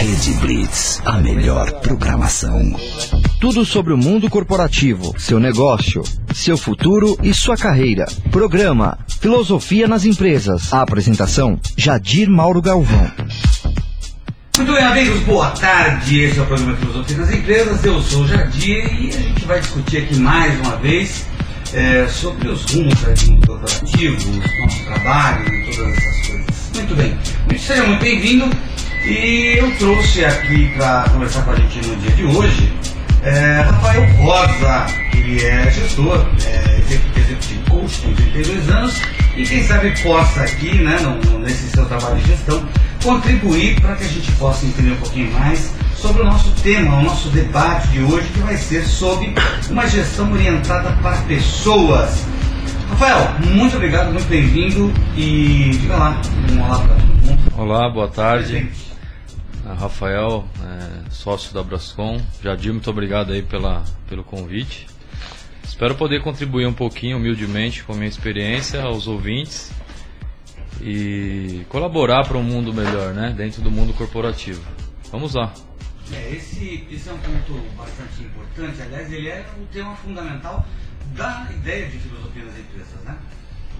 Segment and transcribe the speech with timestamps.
[0.00, 2.74] Rede Blitz, a melhor programação.
[3.38, 6.02] Tudo sobre o mundo corporativo, seu negócio,
[6.34, 8.06] seu futuro e sua carreira.
[8.30, 10.72] Programa Filosofia nas Empresas.
[10.72, 13.12] A apresentação: Jadir Mauro Galvão.
[14.56, 16.18] Muito bem, amigos, boa tarde.
[16.18, 17.84] Esse é o programa Filosofia nas Empresas.
[17.84, 21.26] Eu sou o Jadir e a gente vai discutir aqui mais uma vez
[21.74, 26.46] é, sobre os rumos do mundo corporativo, o nosso trabalho e todas essas coisas.
[26.74, 27.18] Muito bem,
[27.58, 28.48] seja muito bem-vindo.
[29.04, 32.72] E eu trouxe aqui para conversar com a gente no dia de hoje
[33.22, 39.02] é, Rafael Rosa, ele é gestor, é executivo coach, tem 32 anos,
[39.36, 42.66] e quem sabe possa aqui, né, no, nesse seu trabalho de gestão,
[43.02, 47.02] contribuir para que a gente possa entender um pouquinho mais sobre o nosso tema, o
[47.02, 49.34] nosso debate de hoje, que vai ser sobre
[49.68, 52.24] uma gestão orientada para pessoas.
[52.88, 57.52] Rafael, muito obrigado, muito bem-vindo e diga lá, um olá para todo mundo.
[57.54, 58.89] Olá, boa tarde.
[59.74, 62.20] Rafael, é, sócio da Brascom.
[62.42, 64.86] Jadir, muito obrigado aí pela, pelo convite.
[65.64, 69.72] Espero poder contribuir um pouquinho, humildemente, com a minha experiência aos ouvintes
[70.80, 73.34] e colaborar para um mundo melhor, né?
[73.36, 74.62] Dentro do mundo corporativo.
[75.10, 75.52] Vamos lá.
[76.12, 78.82] É, esse, esse é um ponto bastante importante.
[78.82, 80.66] Aliás, ele é o tema fundamental
[81.14, 83.16] da ideia de filosofia das empresas, né?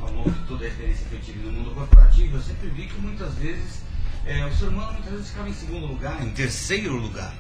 [0.01, 2.87] Ao longo de toda a experiência que eu tive no mundo corporativo, eu sempre vi
[2.87, 3.83] que muitas vezes
[4.27, 7.35] é, o ser humano muitas vezes ficava em segundo lugar, em terceiro lugar.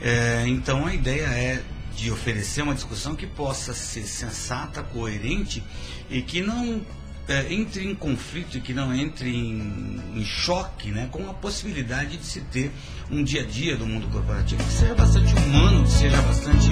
[0.00, 1.62] É, então a ideia é
[1.96, 5.62] de oferecer uma discussão que possa ser sensata, coerente
[6.08, 6.80] e que não
[7.26, 12.16] é, entre em conflito e que não entre em, em, choque né, com a possibilidade
[12.16, 12.70] de se ter
[13.10, 16.70] um dia a dia do mundo corporativo que seja bastante humano, que seja bastante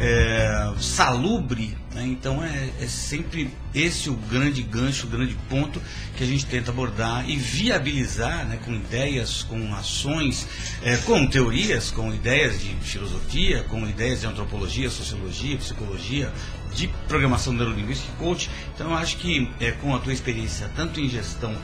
[0.00, 1.76] é, salubre.
[1.94, 2.06] Né?
[2.06, 5.80] Então é, é, sempre esse o grande gancho, o grande ponto
[6.16, 10.46] que a gente tenta abordar e viabilizar né, com ideias, com ações,
[10.82, 16.32] é, com teorias, com ideias de filosofia, com ideias de antropologia, sociologia, psicologia,
[16.74, 18.50] de programação neurolinguística e coach.
[18.74, 21.54] Então acho que é, com a tua experiência tanto em gestão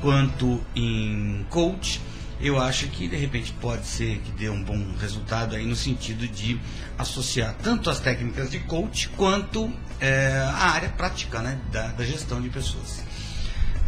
[0.00, 2.00] quanto em coach,
[2.40, 6.26] eu acho que de repente pode ser que dê um bom resultado aí no sentido
[6.26, 6.60] de
[6.98, 12.40] associar tanto as técnicas de coach quanto é, a área prática né, da, da gestão
[12.40, 13.02] de pessoas.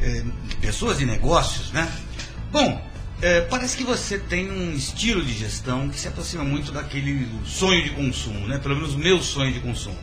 [0.00, 0.24] É,
[0.60, 1.90] pessoas e negócios, né?
[2.52, 2.80] Bom,
[3.22, 7.82] é, parece que você tem um estilo de gestão que se aproxima muito daquele sonho
[7.82, 8.58] de consumo, né?
[8.58, 9.98] Pelo menos o meu sonho de consumo.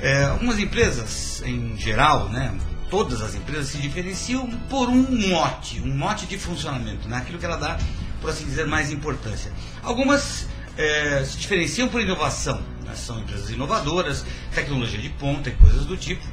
[0.00, 2.54] É, algumas empresas, em geral, né,
[2.90, 7.46] todas as empresas se diferenciam por um mote, um mote de funcionamento, né, aquilo que
[7.46, 7.78] ela dá,
[8.20, 9.52] por assim dizer, mais importância.
[9.82, 10.46] Algumas
[10.76, 15.96] é, se diferenciam por inovação, né, são empresas inovadoras, tecnologia de ponta e coisas do
[15.96, 16.26] tipo,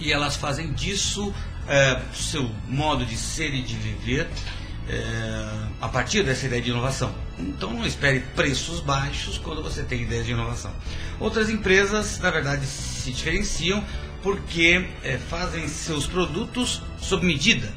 [0.00, 1.32] e elas fazem disso
[1.68, 4.28] é, seu modo de ser e de viver
[4.88, 7.12] é, a partir dessa ideia de inovação.
[7.38, 10.72] Então não espere preços baixos quando você tem ideias de inovação.
[11.18, 13.84] Outras empresas, na verdade, se diferenciam
[14.26, 17.72] porque é, fazem seus produtos sob medida.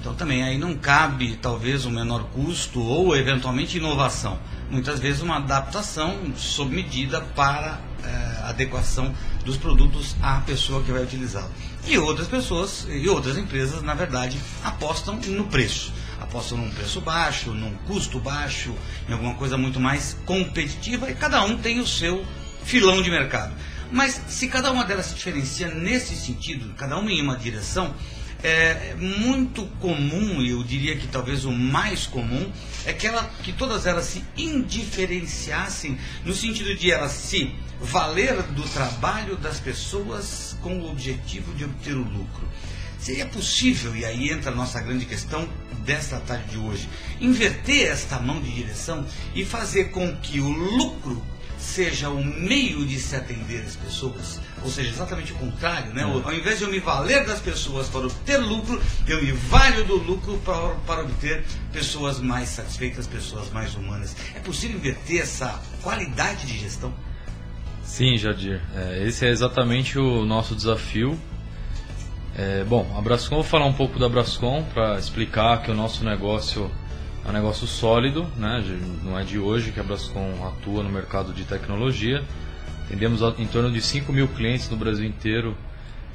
[0.00, 4.38] Então também aí não cabe talvez um menor custo ou eventualmente inovação.
[4.70, 9.14] Muitas vezes uma adaptação sob medida para é, adequação
[9.44, 11.50] dos produtos à pessoa que vai utilizá-lo.
[11.86, 17.50] E outras pessoas e outras empresas, na verdade, apostam no preço apostam num preço baixo,
[17.50, 18.72] num custo baixo,
[19.06, 22.24] em alguma coisa muito mais competitiva e cada um tem o seu
[22.64, 23.52] filão de mercado.
[23.92, 27.94] Mas se cada uma delas se diferencia nesse sentido, cada uma em uma direção,
[28.42, 32.50] é muito comum, e eu diria que talvez o mais comum,
[32.86, 38.62] é que, ela, que todas elas se indiferenciassem no sentido de elas se valer do
[38.62, 42.48] trabalho das pessoas com o objetivo de obter o lucro.
[42.98, 45.48] Seria possível, e aí entra a nossa grande questão
[45.84, 46.88] desta tarde de hoje,
[47.20, 49.04] inverter esta mão de direção
[49.34, 51.22] e fazer com que o lucro
[51.62, 56.02] seja o meio de se atender as pessoas, ou seja, exatamente o contrário, né?
[56.02, 59.96] Ao invés de eu me valer das pessoas para obter lucro, eu me valho do
[59.96, 64.16] lucro para, para obter pessoas mais satisfeitas, pessoas mais humanas.
[64.34, 66.92] É possível inverter essa qualidade de gestão?
[67.84, 68.60] Sim, Jadir.
[68.74, 71.18] É, esse é exatamente o nosso desafio
[72.34, 76.02] é, bom, a Brascom, vou falar um pouco da Brascom para explicar que o nosso
[76.02, 76.70] negócio
[77.24, 78.62] é um negócio sólido, né?
[79.04, 82.22] não é de hoje que a Brascom atua no mercado de tecnologia.
[82.98, 85.56] Temos em torno de 5 mil clientes no Brasil inteiro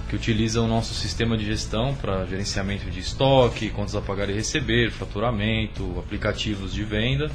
[0.09, 4.33] que utilizam o nosso sistema de gestão para gerenciamento de estoque, contas a pagar e
[4.33, 7.29] receber, faturamento, aplicativos de venda,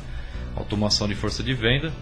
[0.54, 1.92] automação de força de venda.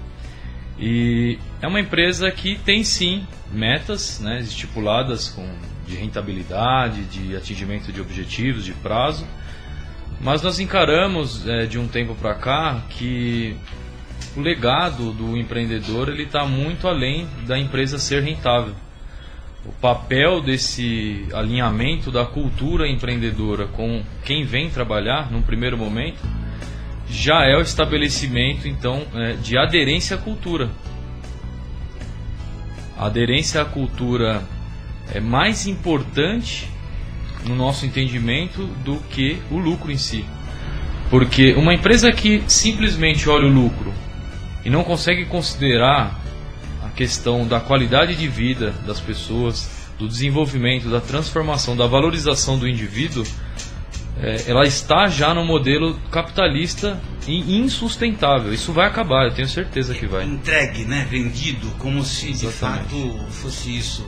[0.78, 5.46] E é uma empresa que tem sim metas né, estipuladas com
[5.86, 9.26] de rentabilidade, de atingimento de objetivos, de prazo.
[10.20, 13.56] Mas nós encaramos é, de um tempo para cá que
[14.36, 18.74] o legado do empreendedor ele está muito além da empresa ser rentável.
[19.64, 26.20] O papel desse alinhamento da cultura empreendedora com quem vem trabalhar, num primeiro momento,
[27.08, 30.70] já é o estabelecimento então é, de aderência à cultura.
[32.96, 34.42] A aderência à cultura
[35.12, 36.68] é mais importante
[37.44, 40.24] no nosso entendimento do que o lucro em si.
[41.08, 43.92] Porque uma empresa que simplesmente olha o lucro
[44.64, 46.20] e não consegue considerar
[46.84, 52.68] a questão da qualidade de vida das pessoas, do desenvolvimento, da transformação, da valorização do
[52.68, 53.24] indivíduo,
[54.22, 58.52] é, ela está já no modelo capitalista e insustentável.
[58.52, 60.24] Isso vai acabar, eu tenho certeza que vai.
[60.24, 61.06] Entregue, né?
[61.10, 62.88] vendido, como se Exatamente.
[62.88, 64.06] de fato fosse isso.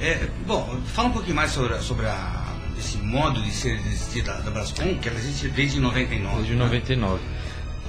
[0.00, 2.41] É, bom, fala um pouquinho mais sobre, sobre a,
[2.82, 6.36] esse modo de ser existir da, da Brascom, que ela existe desde 99.
[6.36, 6.64] Desde né?
[6.64, 7.20] 99.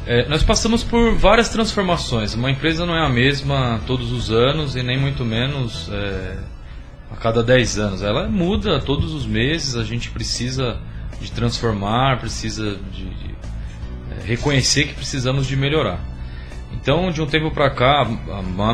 [0.06, 2.34] É, nós passamos por várias transformações.
[2.36, 6.38] Uma empresa não é a mesma todos os anos e nem muito menos é,
[7.12, 8.02] a cada 10 anos.
[8.04, 10.78] Ela muda todos os meses, a gente precisa
[11.20, 13.36] de transformar, precisa de, de
[14.12, 16.13] é, reconhecer que precisamos de melhorar.
[16.84, 18.06] Então, de um tempo para cá,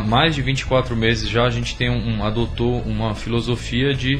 [0.07, 4.19] mais de 24 meses já, a gente tem um, adotou uma filosofia de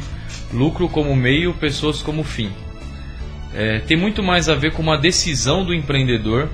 [0.54, 2.52] lucro como meio, pessoas como fim.
[3.52, 6.48] É, tem muito mais a ver com uma decisão do empreendedor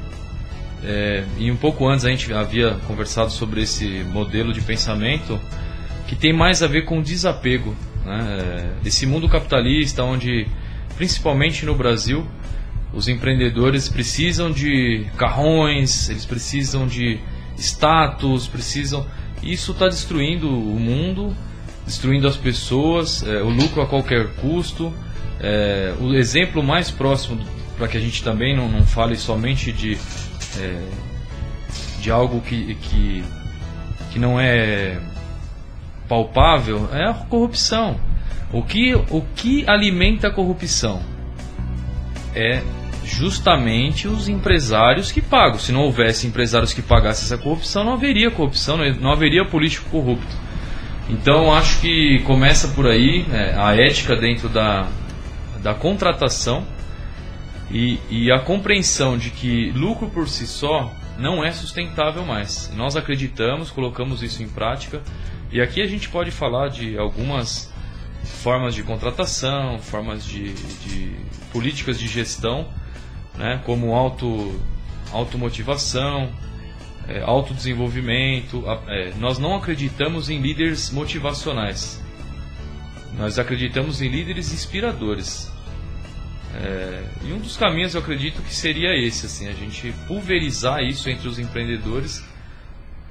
[0.82, 5.38] é, e um pouco antes a gente havia conversado sobre esse modelo de pensamento
[6.08, 7.76] que tem mais a ver com desapego.
[8.06, 8.38] Né?
[8.40, 10.48] É, esse mundo capitalista, onde,
[10.96, 12.26] principalmente no Brasil,
[12.96, 17.20] os empreendedores precisam de carrões, eles precisam de
[17.58, 19.06] status, precisam.
[19.44, 21.36] Isso está destruindo o mundo,
[21.86, 24.94] destruindo as pessoas, é, o lucro a qualquer custo.
[25.40, 27.46] É, o exemplo mais próximo,
[27.78, 29.98] para que a gente também não, não fale somente de
[30.58, 30.82] é,
[32.00, 33.24] de algo que, que,
[34.12, 35.00] que não é
[36.08, 38.00] palpável é a corrupção.
[38.54, 41.02] O que, o que alimenta a corrupção?
[42.34, 42.62] É
[43.06, 45.60] justamente os empresários que pagam.
[45.60, 50.36] Se não houvesse empresários que pagassem essa corrupção, não haveria corrupção, não haveria político corrupto.
[51.10, 54.88] Então acho que começa por aí né, a ética dentro da,
[55.62, 56.66] da contratação
[57.70, 62.72] e, e a compreensão de que lucro por si só não é sustentável mais.
[62.76, 65.02] Nós acreditamos, colocamos isso em prática
[65.52, 67.72] e aqui a gente pode falar de algumas
[68.24, 71.16] formas de contratação, formas de, de
[71.52, 72.68] políticas de gestão,
[73.38, 74.60] né, como auto,
[75.12, 76.32] automotivação,
[77.08, 78.64] é, autodesenvolvimento.
[78.88, 82.02] É, nós não acreditamos em líderes motivacionais.
[83.18, 85.52] Nós acreditamos em líderes inspiradores.
[86.54, 91.10] É, e um dos caminhos eu acredito que seria esse, assim, a gente pulverizar isso
[91.10, 92.24] entre os empreendedores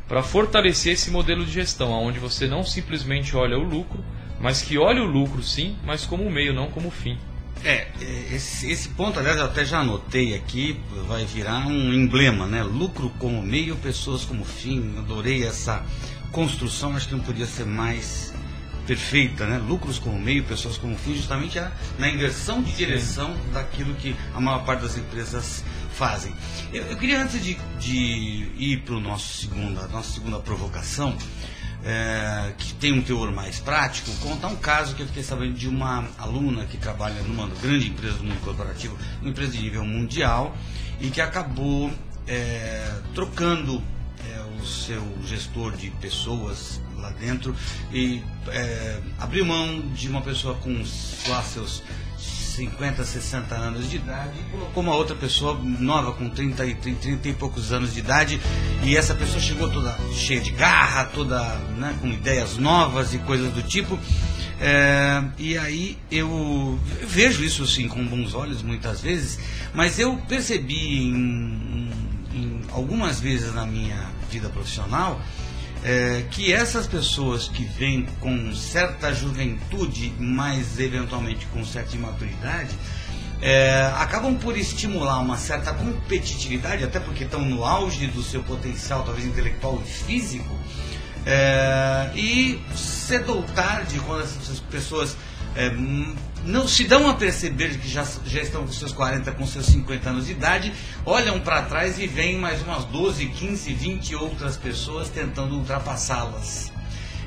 [0.09, 4.05] para fortalecer esse modelo de gestão, onde você não simplesmente olha o lucro,
[4.41, 7.19] mas que olha o lucro sim, mas como meio, não como fim.
[7.65, 10.79] É, é, esse, esse ponto, aliás, eu até já anotei aqui,
[11.09, 12.63] vai virar um emblema, né?
[12.63, 14.95] Lucro como meio, pessoas como fim.
[14.99, 15.83] Adorei essa
[16.31, 18.35] construção, acho que não podia ser mais
[18.87, 19.57] perfeita, né?
[19.59, 23.53] lucros como meio, pessoas como fim, justamente a, na inversão de direção Sim.
[23.53, 25.65] daquilo que a maior parte das empresas
[25.95, 26.35] fazem.
[26.73, 27.97] Eu, eu queria, antes de, de
[28.59, 31.17] ir para a nossa segunda provocação,
[31.85, 35.69] é, que tem um teor mais prático, contar um caso que eu fiquei sabendo de
[35.69, 40.57] uma aluna que trabalha numa grande empresa do mundo corporativo, uma empresa de nível mundial,
[41.01, 41.91] e que acabou
[42.27, 43.83] é, trocando
[44.27, 47.55] é, o seu gestor de pessoas lá dentro
[47.93, 50.83] e é, abriu mão de uma pessoa com
[51.29, 51.83] lá seus
[52.55, 57.01] 50, 60 anos de idade e colocou uma outra pessoa nova com 30 e, 30,
[57.01, 58.41] 30 e poucos anos de idade
[58.83, 61.43] e essa pessoa chegou toda cheia de garra, toda
[61.77, 63.99] né, com ideias novas e coisas do tipo.
[64.61, 69.39] É, e aí eu, vejo isso sim com bons olhos muitas vezes,
[69.75, 71.91] mas eu percebi em,
[72.33, 75.21] em, em algumas vezes na minha vida profissional
[75.85, 82.75] é, que essas pessoas que vêm com certa juventude, mas eventualmente com certa imaturidade,
[83.43, 89.05] é, acabam por estimular uma certa competitividade, até porque estão no auge do seu potencial,
[89.05, 90.59] talvez intelectual e físico,
[91.27, 95.15] é, e cedo ou tarde, quando essas pessoas
[95.55, 95.71] é,
[96.45, 100.11] não se dão a perceber que já, já estão com seus 40, com seus 50
[100.11, 100.73] anos de idade,
[101.05, 106.73] olham para trás e veem mais umas 12, 15, 20 outras pessoas tentando ultrapassá-las.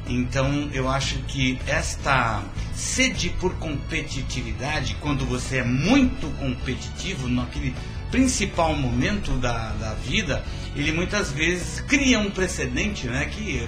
[0.08, 2.44] Então eu acho que esta
[2.74, 7.76] sede por competitividade, quando você é muito competitivo naquele
[8.10, 10.44] principal momento da, da vida,
[10.76, 13.26] ele muitas vezes cria um precedente, né?
[13.26, 13.68] Que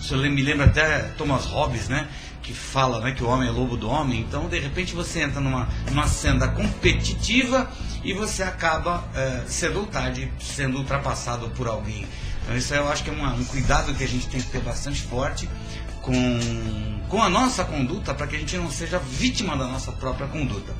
[0.00, 2.08] isso me lembra até Thomas Hobbes, né?
[2.46, 4.20] Que fala né, que o homem é lobo do homem.
[4.20, 7.68] Então, de repente, você entra numa, numa senda competitiva
[8.04, 12.06] e você acaba é, cedo tarde sendo ultrapassado por alguém.
[12.44, 14.60] Então, isso eu acho que é uma, um cuidado que a gente tem que ter
[14.60, 15.48] bastante forte
[16.02, 20.28] com, com a nossa conduta para que a gente não seja vítima da nossa própria
[20.28, 20.72] conduta.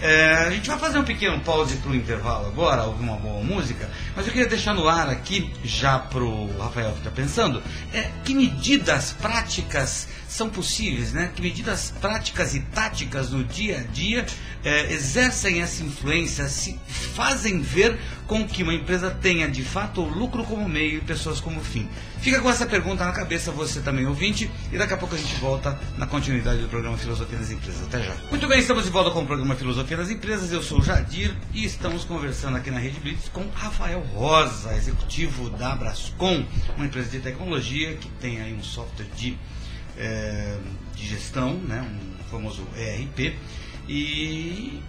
[0.00, 3.42] É, a gente vai fazer um pequeno pause para o intervalo agora, ouvir uma boa
[3.42, 8.10] música, mas eu queria deixar no ar aqui, já para o Rafael está pensando, é,
[8.24, 11.30] que medidas práticas são possíveis, né?
[11.32, 14.26] Que medidas práticas e táticas no dia a dia
[14.64, 20.08] é, exercem essa influência, se fazem ver com que uma empresa tenha de fato o
[20.08, 21.88] lucro como meio e pessoas como fim.
[22.20, 25.36] Fica com essa pergunta na cabeça, você também ouvinte, e daqui a pouco a gente
[25.36, 27.82] volta na continuidade do programa Filosofia das Empresas.
[27.82, 28.14] Até já.
[28.28, 30.50] Muito bem, estamos de volta com o programa Filosofia das Empresas.
[30.50, 35.48] Eu sou o Jadir e estamos conversando aqui na Rede Blitz com Rafael Rosa, executivo
[35.50, 36.44] da Brascom,
[36.76, 39.38] uma empresa de tecnologia que tem aí um software de
[39.98, 40.56] é,
[40.94, 43.36] de gestão, né, um famoso ERP,
[43.88, 44.80] e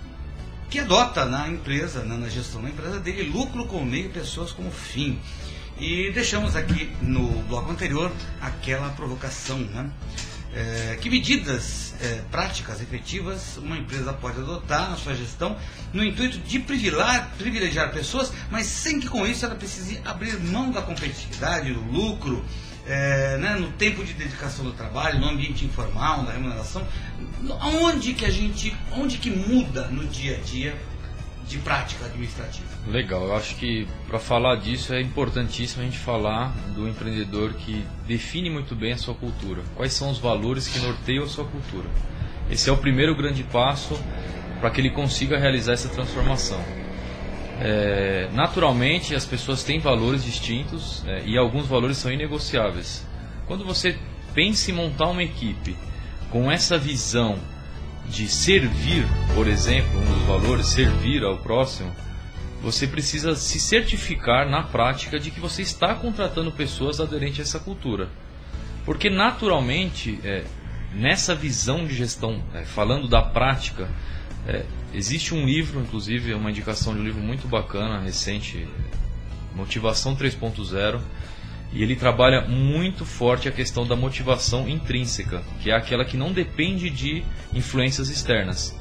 [0.69, 4.71] que adota na empresa, né, na gestão da empresa dele, lucro com meio, pessoas como
[4.71, 5.19] fim.
[5.79, 9.91] E deixamos aqui no bloco anterior aquela provocação, né?
[10.53, 15.57] É, que medidas é, práticas, efetivas, uma empresa pode adotar na sua gestão
[15.91, 20.71] no intuito de privilegiar, privilegiar pessoas, mas sem que com isso ela precise abrir mão
[20.71, 22.41] da competitividade, do lucro,
[22.87, 26.85] é, né, no tempo de dedicação do trabalho, no ambiente informal, na remuneração,
[27.81, 30.75] onde que a gente, onde que muda no dia a dia
[31.47, 32.67] de prática administrativa?
[32.87, 37.85] Legal, eu acho que para falar disso é importantíssimo a gente falar do empreendedor que
[38.07, 39.63] define muito bem a sua cultura.
[39.75, 41.89] Quais são os valores que norteiam a sua cultura?
[42.49, 43.99] Esse é o primeiro grande passo
[44.59, 46.63] para que ele consiga realizar essa transformação.
[47.59, 53.05] É, naturalmente, as pessoas têm valores distintos é, e alguns valores são inegociáveis.
[53.47, 53.97] Quando você
[54.33, 55.75] pensa em montar uma equipe
[56.29, 57.39] com essa visão
[58.09, 61.91] de servir, por exemplo, um dos valores, servir ao próximo,
[62.61, 67.59] você precisa se certificar na prática de que você está contratando pessoas aderentes a essa
[67.59, 68.09] cultura.
[68.85, 70.43] Porque, naturalmente, é,
[70.93, 73.87] nessa visão de gestão, é, falando da prática,
[74.47, 78.67] é, existe um livro, inclusive, uma indicação de um livro muito bacana, recente,
[79.55, 80.99] Motivação 3.0,
[81.73, 86.31] e ele trabalha muito forte a questão da motivação intrínseca, que é aquela que não
[86.31, 87.23] depende de
[87.53, 88.77] influências externas.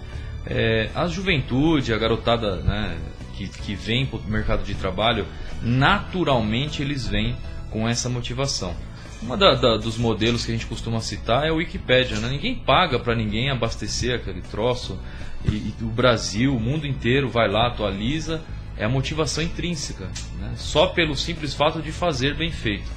[0.47, 2.99] É, a juventude, a garotada né,
[3.37, 5.27] que, que vem para o mercado de trabalho,
[5.63, 7.37] naturalmente eles vêm
[7.71, 8.77] com essa motivação.
[9.23, 12.19] Um dos modelos que a gente costuma citar é o Wikipedia.
[12.19, 12.29] Né?
[12.29, 14.99] Ninguém paga para ninguém abastecer aquele troço.
[15.45, 18.43] E, e, o Brasil, o mundo inteiro vai lá, atualiza.
[18.77, 20.09] É a motivação intrínseca,
[20.39, 20.53] né?
[20.57, 22.91] só pelo simples fato de fazer bem feito.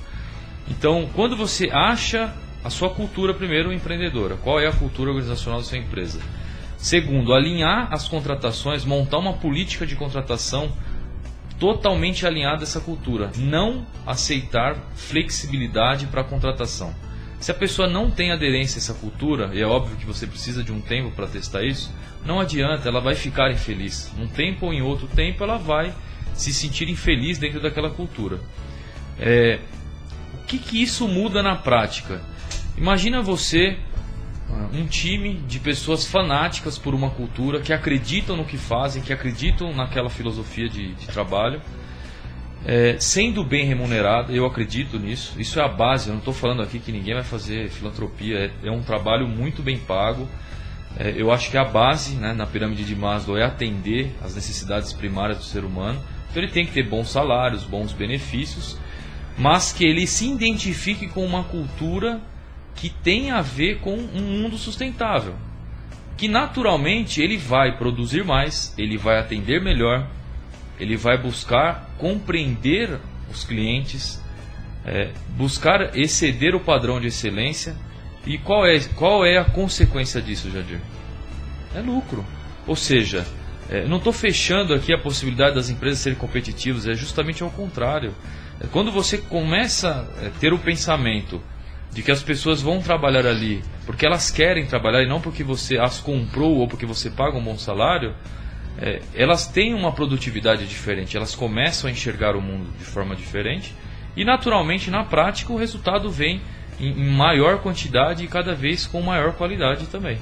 [0.67, 5.65] Então, quando você acha a sua cultura, primeiro, empreendedora, qual é a cultura organizacional da
[5.65, 6.19] sua empresa?
[6.77, 10.71] Segundo, alinhar as contratações, montar uma política de contratação
[11.59, 13.31] totalmente alinhada a essa cultura.
[13.37, 16.93] Não aceitar flexibilidade para a contratação.
[17.39, 20.63] Se a pessoa não tem aderência a essa cultura, e é óbvio que você precisa
[20.63, 21.93] de um tempo para testar isso,
[22.25, 24.11] não adianta, ela vai ficar infeliz.
[24.17, 25.93] Num tempo ou em outro tempo, ela vai
[26.33, 28.39] se sentir infeliz dentro daquela cultura.
[29.19, 29.59] É,
[30.33, 32.21] o que, que isso muda na prática?
[32.75, 33.77] Imagina você
[34.73, 39.73] um time de pessoas fanáticas por uma cultura, que acreditam no que fazem, que acreditam
[39.73, 41.61] naquela filosofia de, de trabalho,
[42.65, 46.61] é, sendo bem remunerado, eu acredito nisso, isso é a base, eu não estou falando
[46.61, 50.27] aqui que ninguém vai fazer filantropia, é, é um trabalho muito bem pago,
[50.97, 54.91] é, eu acho que a base né, na pirâmide de Maslow é atender às necessidades
[54.91, 58.77] primárias do ser humano, então ele tem que ter bons salários, bons benefícios,
[59.37, 62.19] mas que ele se identifique com uma cultura
[62.75, 65.35] que tem a ver com um mundo sustentável.
[66.15, 70.07] Que naturalmente ele vai produzir mais, ele vai atender melhor,
[70.79, 72.99] ele vai buscar compreender
[73.31, 74.21] os clientes,
[74.85, 77.75] é, buscar exceder o padrão de excelência.
[78.25, 80.79] E qual é, qual é a consequência disso, Jadir?
[81.73, 82.25] É lucro.
[82.65, 83.25] Ou seja,
[83.69, 88.13] é, não estou fechando aqui a possibilidade das empresas serem competitivas, é justamente ao contrário.
[88.59, 91.41] É, quando você começa a ter o pensamento
[91.91, 95.77] de que as pessoas vão trabalhar ali porque elas querem trabalhar e não porque você
[95.77, 98.13] as comprou ou porque você paga um bom salário,
[98.79, 103.73] é, elas têm uma produtividade diferente, elas começam a enxergar o mundo de forma diferente
[104.15, 106.41] e naturalmente na prática o resultado vem
[106.79, 110.17] em, em maior quantidade e cada vez com maior qualidade também.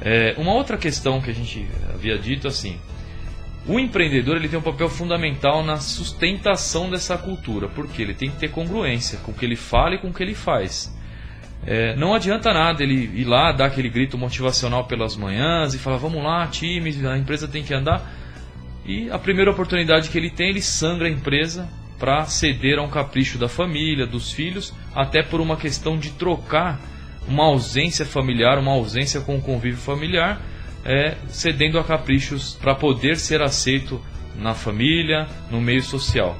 [0.00, 2.78] É, uma outra questão que a gente havia dito assim,
[3.66, 8.38] o empreendedor ele tem um papel fundamental na sustentação dessa cultura, porque ele tem que
[8.38, 10.92] ter congruência com o que ele fala e com o que ele faz.
[11.64, 15.96] É, não adianta nada ele ir lá, dar aquele grito motivacional pelas manhãs e falar:
[15.96, 18.02] vamos lá, time, a empresa tem que andar.
[18.84, 22.90] E a primeira oportunidade que ele tem, ele sangra a empresa para ceder a um
[22.90, 26.80] capricho da família, dos filhos, até por uma questão de trocar
[27.28, 30.40] uma ausência familiar, uma ausência com o convívio familiar,
[30.84, 34.02] é, cedendo a caprichos para poder ser aceito
[34.36, 36.36] na família, no meio social.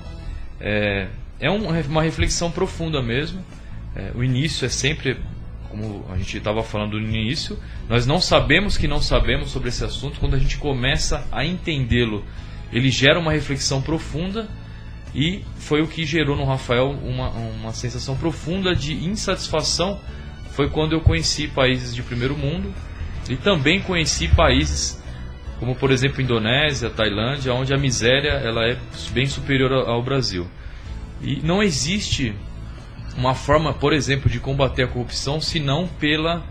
[0.61, 1.07] É,
[1.39, 3.45] é um, uma reflexão profunda mesmo.
[3.95, 5.19] É, o início é sempre,
[5.69, 7.59] como a gente estava falando no início,
[7.89, 10.19] nós não sabemos que não sabemos sobre esse assunto.
[10.19, 12.25] Quando a gente começa a entendê-lo,
[12.73, 14.49] ele gera uma reflexão profunda
[15.15, 20.01] e foi o que gerou no Rafael uma, uma sensação profunda de insatisfação.
[20.53, 22.73] Foi quando eu conheci países de primeiro mundo
[23.29, 25.03] e também conheci países
[25.63, 28.77] como, por exemplo, Indonésia, Tailândia, onde a miséria ela é
[29.13, 30.45] bem superior ao Brasil.
[31.23, 32.35] E não existe
[33.17, 36.45] uma forma, por exemplo, de combater a corrupção senão pela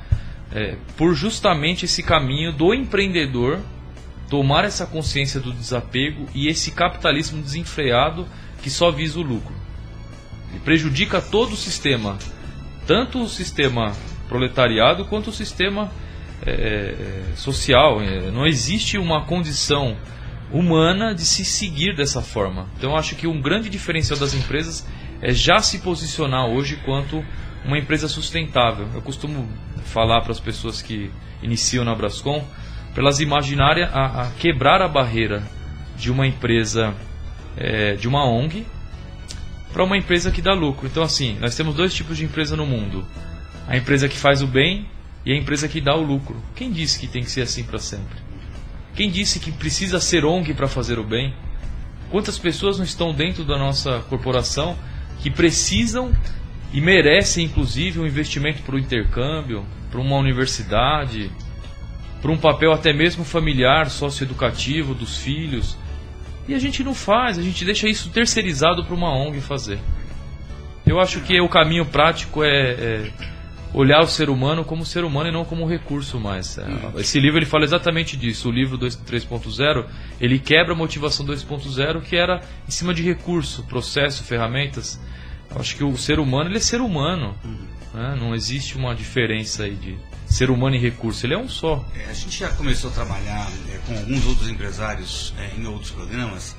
[0.54, 3.60] é, por justamente esse caminho do empreendedor
[4.30, 8.28] tomar essa consciência do desapego e esse capitalismo desenfreado
[8.62, 9.54] que só visa o lucro.
[10.50, 12.18] Ele prejudica todo o sistema,
[12.86, 13.94] tanto o sistema
[14.28, 15.92] proletariado quanto o sistema
[16.46, 18.02] é, é, social.
[18.02, 19.98] É, não existe uma condição
[20.52, 22.68] humana de se seguir dessa forma.
[22.78, 24.86] Então, acho que um grande diferencial das empresas
[25.22, 27.24] é já se posicionar hoje quanto
[27.64, 28.88] uma empresa sustentável.
[28.94, 29.48] Eu costumo
[29.86, 31.12] falar para as pessoas que
[31.44, 32.44] iniciam na Brascom,
[32.94, 35.44] para elas imaginarem a, a quebrar a barreira
[35.96, 36.94] de uma empresa
[37.56, 38.66] é, de uma ONG
[39.72, 40.88] para uma empresa que dá lucro.
[40.88, 43.06] Então, assim, nós temos dois tipos de empresa no mundo:
[43.68, 44.88] a empresa que faz o bem
[45.26, 46.42] e a empresa que dá o lucro.
[46.56, 48.18] Quem disse que tem que ser assim para sempre?
[48.96, 51.34] Quem disse que precisa ser ONG para fazer o bem?
[52.10, 54.78] Quantas pessoas não estão dentro da nossa corporação
[55.22, 56.12] que precisam
[56.74, 61.32] e merecem, inclusive, um investimento para o intercâmbio, para uma universidade,
[62.22, 65.78] para um papel até mesmo familiar, socioeducativo dos filhos?
[66.48, 69.80] E a gente não faz, a gente deixa isso terceirizado para uma ONG fazer.
[70.86, 73.12] Eu acho que o caminho prático é, é,
[73.74, 76.58] olhar o ser humano como ser humano e não como recurso mais.
[76.58, 76.66] É,
[76.98, 78.50] esse livro ele fala exatamente disso.
[78.50, 79.86] O livro 3.0
[80.20, 85.00] ele quebra a motivação 2.0 que era em cima de recurso, processo, ferramentas.
[85.50, 87.36] Eu acho que o ser humano ele é ser humano.
[87.94, 88.16] Né?
[88.20, 91.86] Não existe uma diferença aí de ser humano e recurso, ele é um só.
[91.94, 95.92] É, a gente já começou a trabalhar é, com alguns outros empresários é, em outros
[95.92, 96.56] programas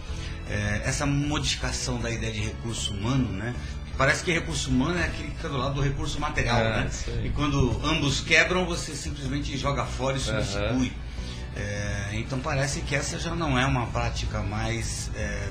[0.51, 3.55] é, essa modificação da ideia de recurso humano, né?
[4.03, 6.91] Parece que recurso humano é aquele que fica do lado do recurso material, É, né?
[7.07, 7.27] aí.
[7.29, 10.93] E quando ambos quebram, você simplesmente joga fora e substitui.
[11.55, 15.49] É, então parece que essa já não é uma prática mais é,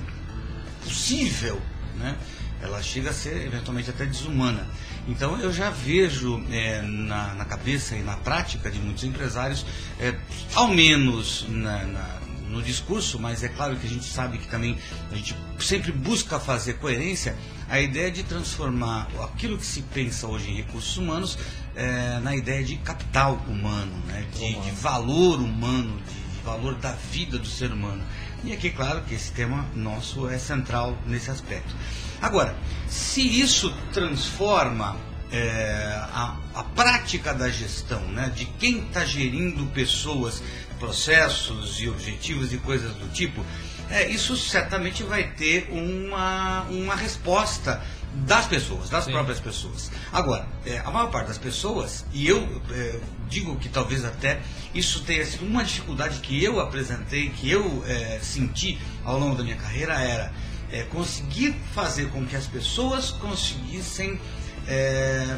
[0.84, 1.62] possível,
[1.98, 2.18] né?
[2.62, 4.68] Ela chega a ser eventualmente até desumana.
[5.08, 9.66] Então eu já vejo é, na, na cabeça e na prática de muitos empresários,
[9.98, 10.14] é,
[10.56, 14.78] ao menos na- na- no discurso, mas é claro que a gente sabe que também
[15.10, 17.34] a gente sempre busca fazer coerência,
[17.72, 21.38] a ideia de transformar aquilo que se pensa hoje em recursos humanos
[21.74, 24.26] é, na ideia de capital humano, né?
[24.34, 28.04] de, de valor humano, de, de valor da vida do ser humano.
[28.44, 31.74] E aqui, claro, que esse tema nosso é central nesse aspecto.
[32.22, 32.54] Agora,
[32.90, 34.98] se isso transforma
[35.32, 40.44] é, a, a prática da gestão, né, de quem está gerindo pessoas,
[40.78, 43.46] processos e objetivos e coisas do tipo,
[43.91, 47.82] é, isso certamente vai ter uma, uma resposta
[48.13, 49.12] das pessoas, das Sim.
[49.12, 49.91] próprias pessoas.
[50.12, 52.99] Agora, é, a maior parte das pessoas, e eu é,
[53.30, 54.41] digo que talvez até
[54.73, 59.43] isso tenha sido uma dificuldade que eu apresentei, que eu é, senti ao longo da
[59.43, 60.34] minha carreira, era
[60.71, 64.19] é, conseguir fazer com que as pessoas conseguissem
[64.67, 65.38] é,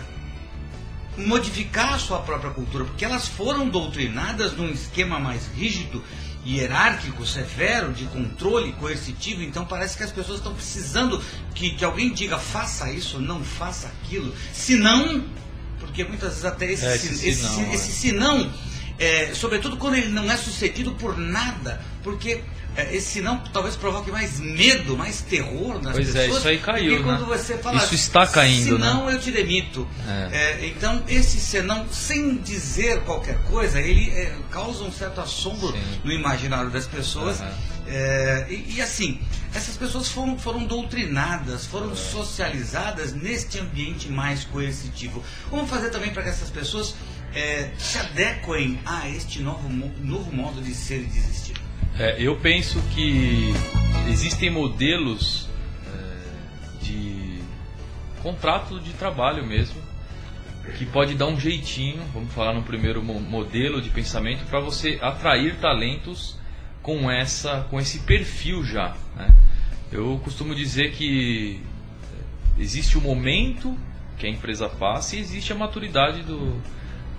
[1.18, 6.04] modificar a sua própria cultura, porque elas foram doutrinadas num esquema mais rígido,
[6.46, 11.24] hierárquico, severo, de controle coercitivo, então parece que as pessoas estão precisando
[11.56, 15.24] que, que alguém diga faça isso, não faça aquilo, senão,
[15.80, 17.94] porque muitas vezes até esse, É, se- esse esse, esse é.
[18.12, 18.52] senão,
[19.00, 22.42] é, sobretudo quando ele não é sucedido por nada, porque
[22.76, 26.40] é, esse não talvez provoque mais medo, mais terror nas Pois é, pessoas.
[26.40, 27.24] isso aí caiu, né?
[27.28, 28.88] você fala Isso está caindo, né?
[28.88, 29.88] senão eu te demito.
[30.08, 30.60] É.
[30.62, 36.02] É, então, esse senão, sem dizer qualquer coisa, ele é, causa um certo assombro Sim.
[36.04, 37.42] no imaginário das pessoas.
[37.86, 39.20] É, e, e, assim,
[39.54, 45.24] essas pessoas foram, foram doutrinadas, foram socializadas neste ambiente mais coercitivo.
[45.52, 46.96] Vamos fazer também para que essas pessoas
[47.36, 49.70] é, se adequem a este novo,
[50.02, 51.56] novo modo de ser e de existir?
[52.00, 53.54] É, eu penso que
[54.10, 55.48] existem modelos
[55.88, 57.40] é, de
[58.22, 59.82] contrato de trabalho mesmo
[60.78, 65.58] que pode dar um jeitinho, vamos falar no primeiro modelo de pensamento, para você atrair
[65.60, 66.38] talentos
[66.82, 68.96] com essa com esse perfil já.
[69.16, 69.34] Né?
[69.92, 71.62] Eu costumo dizer que
[72.58, 73.78] existe o momento
[74.18, 76.62] que a empresa passa e existe a maturidade do,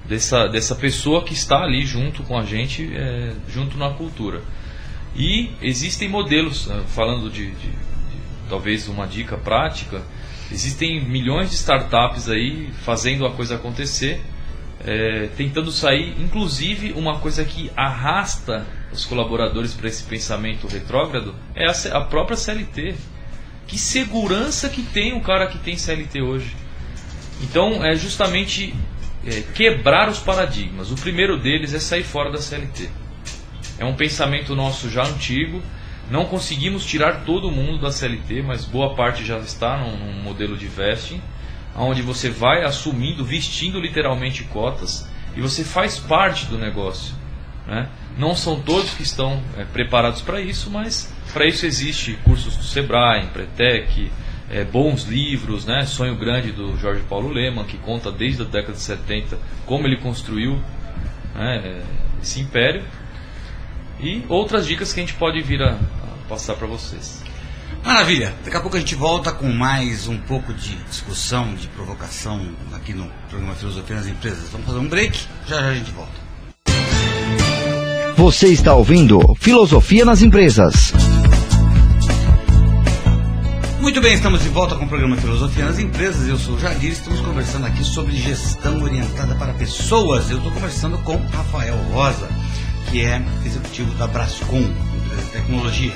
[0.07, 4.43] dessa, dessa pessoa que está ali junto com a gente, é, junto na cultura.
[5.17, 7.79] E existem modelos, né, falando de, de, de,
[8.49, 10.03] talvez uma dica prática,
[10.51, 14.21] existem milhões de startups aí fazendo a coisa acontecer,
[14.85, 21.67] é, tentando sair, inclusive uma coisa que arrasta os colaboradores para esse pensamento retrógrado é
[21.67, 22.95] a, a própria CLT.
[23.67, 26.55] Que segurança que tem um cara que tem CLT hoje?
[27.43, 28.75] Então é justamente
[29.27, 30.91] é, quebrar os paradigmas.
[30.91, 32.89] O primeiro deles é sair fora da CLT.
[33.79, 35.63] É um pensamento nosso já antigo.
[36.11, 40.57] Não conseguimos tirar todo mundo da CLT, mas boa parte já está num, num modelo
[40.57, 41.21] de vesting,
[41.75, 47.15] onde você vai assumindo, vestindo literalmente cotas e você faz parte do negócio.
[47.67, 47.89] Né?
[48.19, 52.63] Não são todos que estão é, preparados para isso, mas para isso existe cursos do
[52.63, 54.11] Sebrae, Empretec,
[54.55, 55.85] é, bons livros, né?
[55.85, 59.37] Sonho Grande do Jorge Paulo Leman, que conta desde a década de 70
[59.67, 60.61] como ele construiu
[61.35, 61.83] né,
[62.23, 62.85] esse império.
[64.01, 67.25] E outras dicas que a gente pode vir a, a passar para vocês.
[67.85, 68.33] Maravilha!
[68.45, 72.95] Daqui a pouco a gente volta com mais um pouco de discussão, de provocação aqui
[72.95, 74.51] no programa Filosofia nas Empresas.
[74.51, 76.25] Vamos fazer um break, já já a gente volta.
[78.17, 80.93] Você está ouvindo Filosofia nas Empresas.
[83.85, 86.27] Muito bem, estamos de volta com o programa Filosofia nas Empresas.
[86.27, 90.31] Eu sou o Jadir estamos conversando aqui sobre gestão orientada para pessoas.
[90.31, 92.27] Eu estou conversando com Rafael Rosa,
[92.91, 95.93] que é executivo da Brascom, empresa de tecnologia.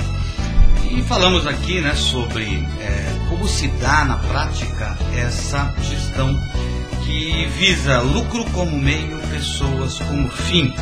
[0.90, 2.44] E falamos aqui né, sobre
[2.79, 6.38] é, como se dá na prática essa gestão
[7.07, 10.74] que visa lucro como meio, pessoas como fim.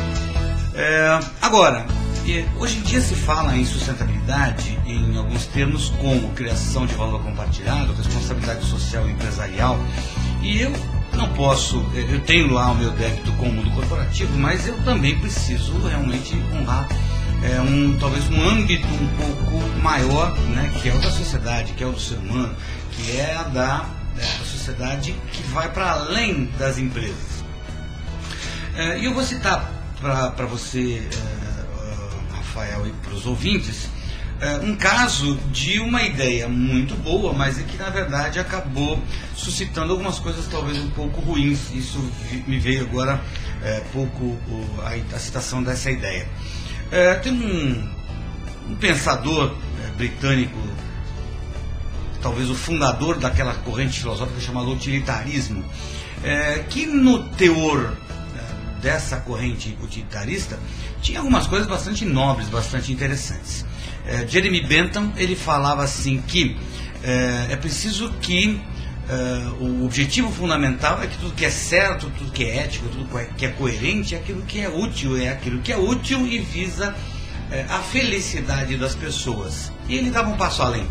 [0.75, 1.85] É, agora,
[2.57, 7.93] hoje em dia se fala em sustentabilidade em alguns termos como criação de valor compartilhado,
[7.93, 9.79] responsabilidade social e empresarial.
[10.41, 10.73] E eu
[11.13, 15.17] não posso, eu tenho lá o meu débito com o mundo corporativo, mas eu também
[15.19, 16.87] preciso realmente honrar
[17.43, 21.83] é, um, talvez um âmbito um pouco maior, né, que é o da sociedade, que
[21.83, 22.53] é o do ser humano,
[22.91, 23.85] que é a da,
[24.17, 27.43] é, da sociedade que vai para além das empresas.
[28.75, 31.07] É, e eu vou citar para você
[32.57, 33.87] Rafael e para os ouvintes,
[34.39, 38.99] é, um caso de uma ideia muito boa, mas é que na verdade acabou
[39.35, 41.71] suscitando algumas coisas talvez um pouco ruins.
[41.73, 41.99] Isso
[42.47, 43.21] me veio agora
[43.63, 44.37] é, pouco
[44.83, 46.27] a, citação dessa ideia.
[46.91, 50.57] É, tem um, um pensador é, britânico,
[52.21, 55.63] talvez o fundador daquela corrente filosófica chamada utilitarismo,
[56.69, 57.95] que no teor
[58.81, 60.57] dessa corrente utilitarista
[61.01, 63.65] tinha algumas coisas bastante nobres, bastante interessantes.
[64.05, 66.57] É, Jeremy Bentham ele falava assim que
[67.03, 68.59] é, é preciso que
[69.09, 73.07] é, o objetivo fundamental é que tudo que é certo, tudo que é ético, tudo
[73.37, 76.93] que é coerente é aquilo que é útil, é aquilo que é útil e visa
[77.49, 79.71] é, a felicidade das pessoas.
[79.87, 80.87] E ele dava um passo além.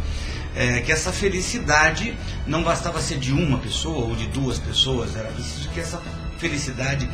[0.55, 2.17] É, que essa felicidade
[2.47, 6.01] não bastava ser de uma pessoa ou de duas pessoas, era preciso que essa
[6.39, 7.07] felicidade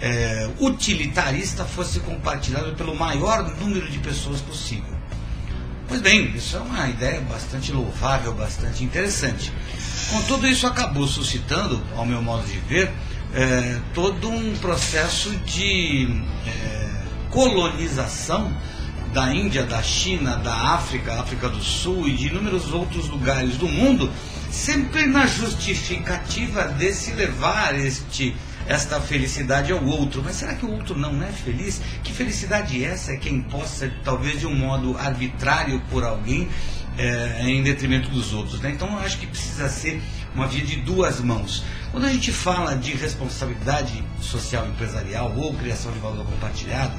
[0.00, 4.98] é, utilitarista fosse compartilhado pelo maior número de pessoas possível.
[5.88, 9.52] Pois bem, isso é uma ideia bastante louvável, bastante interessante.
[10.10, 12.90] Contudo, isso acabou suscitando, ao meu modo de ver,
[13.34, 16.08] é, todo um processo de
[16.46, 18.56] é, colonização
[19.12, 23.66] da Índia, da China, da África, África do Sul e de inúmeros outros lugares do
[23.66, 24.10] mundo,
[24.50, 28.36] sempre na justificativa de se levar este
[28.70, 30.22] esta felicidade ao outro.
[30.24, 31.80] Mas será que o outro não é feliz?
[32.04, 36.48] Que felicidade é essa é quem possa, talvez de um modo arbitrário por alguém,
[36.96, 38.60] é, em detrimento dos outros?
[38.60, 38.70] Né?
[38.70, 40.00] Então eu acho que precisa ser
[40.36, 41.64] uma via de duas mãos.
[41.90, 46.94] Quando a gente fala de responsabilidade social empresarial ou criação de valor compartilhado,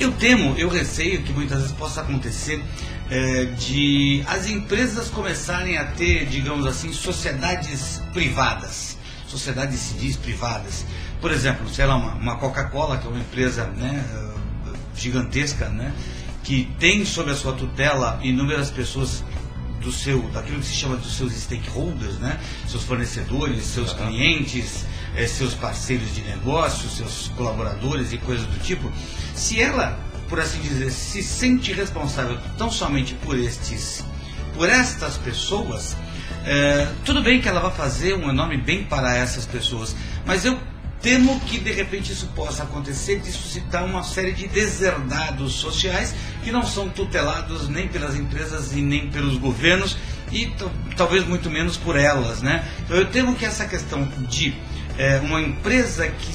[0.00, 2.60] eu temo, eu receio que muitas vezes possa acontecer
[3.08, 8.87] é, de as empresas começarem a ter, digamos assim, sociedades privadas
[9.28, 10.84] sociedades civis privadas.
[11.20, 14.04] Por exemplo, sei lá, uma, uma Coca-Cola, que é uma empresa né,
[14.94, 15.92] gigantesca, né,
[16.42, 19.22] que tem sob a sua tutela inúmeras pessoas
[19.80, 22.38] do seu, daquilo que se chama dos seus stakeholders, né?
[22.66, 23.98] Seus fornecedores, seus uhum.
[23.98, 28.90] clientes, eh, seus parceiros de negócio, seus colaboradores e coisas do tipo.
[29.34, 34.04] Se ela, por assim dizer, se sente responsável tão somente por estes,
[34.54, 35.96] por estas pessoas,
[36.44, 40.58] eh, tudo bem que ela vai fazer um enorme bem para essas pessoas, mas eu
[41.00, 46.50] Temo que de repente isso possa acontecer de suscitar uma série de deserdados sociais que
[46.50, 49.96] não são tutelados nem pelas empresas e nem pelos governos
[50.32, 50.52] e
[50.96, 52.68] talvez muito menos por elas, né?
[52.80, 54.56] Então eu temo que essa questão de
[54.98, 56.32] é, uma empresa que,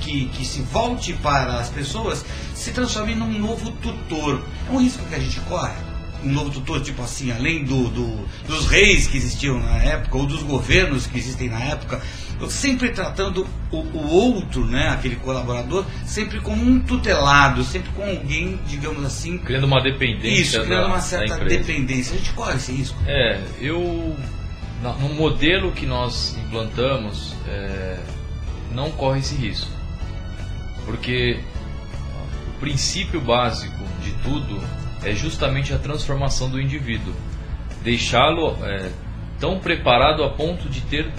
[0.00, 4.44] que, que se volte para as pessoas se transforme num novo tutor.
[4.68, 5.93] É um risco que a gente corre
[6.24, 10.26] um novo tutor, tipo assim, além do, do, dos reis que existiam na época, ou
[10.26, 12.00] dos governos que existem na época,
[12.48, 18.58] sempre tratando o, o, outro, né, aquele colaborador, sempre como um tutelado, sempre com alguém,
[18.66, 19.38] digamos assim.
[19.38, 20.40] Criando uma dependência.
[20.40, 22.14] Isso, criando da, uma certa dependência.
[22.14, 22.98] A gente corre esse risco.
[23.06, 24.16] É, eu.
[24.82, 27.98] No modelo que nós implantamos, é,
[28.72, 29.70] não corre esse risco.
[30.84, 31.40] Porque
[32.48, 34.60] o princípio básico de tudo
[35.04, 37.14] é justamente a transformação do indivíduo.
[37.82, 38.90] Deixá-lo é,
[39.38, 41.10] tão preparado a ponto de ter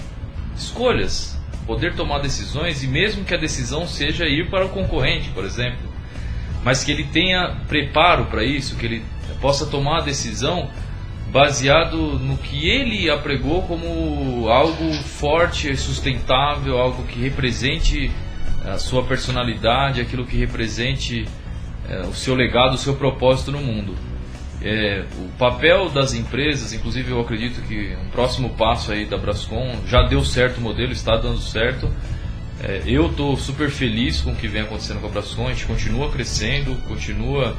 [0.56, 5.44] escolhas, poder tomar decisões e mesmo que a decisão seja ir para o concorrente, por
[5.44, 5.88] exemplo,
[6.64, 9.04] mas que ele tenha preparo para isso, que ele
[9.40, 10.70] possa tomar a decisão
[11.30, 18.10] baseado no que ele apregou como algo forte e sustentável, algo que represente
[18.64, 21.26] a sua personalidade, aquilo que represente
[21.88, 23.94] é, o seu legado, o seu propósito no mundo.
[24.62, 29.80] É, o papel das empresas, inclusive eu acredito que um próximo passo aí da Brascom
[29.86, 31.90] já deu certo o modelo, está dando certo.
[32.62, 35.66] É, eu estou super feliz com o que vem acontecendo com a Brascom, a gente
[35.66, 37.54] continua crescendo, continua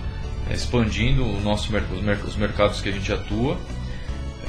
[0.49, 1.71] é, expandindo o nosso,
[2.25, 3.57] os mercados que a gente atua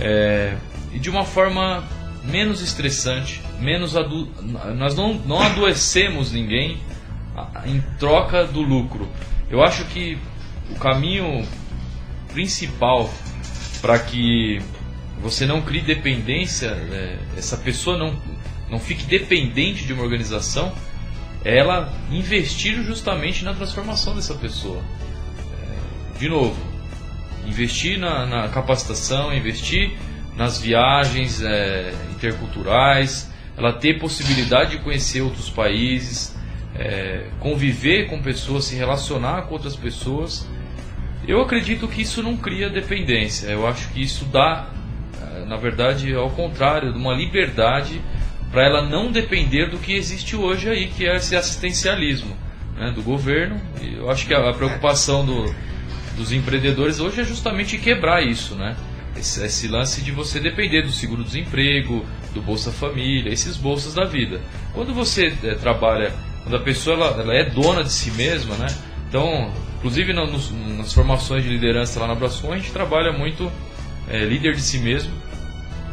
[0.00, 0.56] é,
[0.92, 1.84] e de uma forma
[2.24, 4.28] menos estressante, menos adu
[4.76, 6.78] nós não, não adoecemos ninguém
[7.66, 9.08] em troca do lucro.
[9.50, 10.18] Eu acho que
[10.70, 11.46] o caminho
[12.32, 13.10] principal
[13.80, 14.60] para que
[15.20, 18.20] você não crie dependência, é, essa pessoa não,
[18.70, 20.72] não fique dependente de uma organização,
[21.44, 24.82] é ela investir justamente na transformação dessa pessoa.
[25.52, 26.56] É, de novo,
[27.46, 29.92] investir na, na, capacitação, investir
[30.36, 36.36] nas viagens é, interculturais, ela ter possibilidade de conhecer outros países,
[36.78, 40.48] é, conviver com pessoas, se relacionar com outras pessoas.
[41.26, 43.48] Eu acredito que isso não cria dependência.
[43.48, 44.70] Eu acho que isso dá,
[45.20, 48.00] é, na verdade, ao contrário, uma liberdade
[48.50, 52.34] para ela não depender do que existe hoje aí, que é esse assistencialismo
[52.76, 53.60] né, do governo.
[53.82, 55.54] Eu acho que a preocupação do,
[56.16, 58.76] dos empreendedores hoje é justamente quebrar isso, né?
[59.16, 64.40] Esse, esse, lance de você depender do seguro-desemprego, do Bolsa Família, esses bolsas da vida.
[64.72, 66.12] Quando você é, trabalha
[66.48, 68.68] quando a pessoa ela, ela é dona de si mesma, né?
[69.06, 73.52] Então, inclusive nas formações de liderança lá na Brascom, a gente trabalha muito
[74.08, 75.12] é, líder de si mesmo,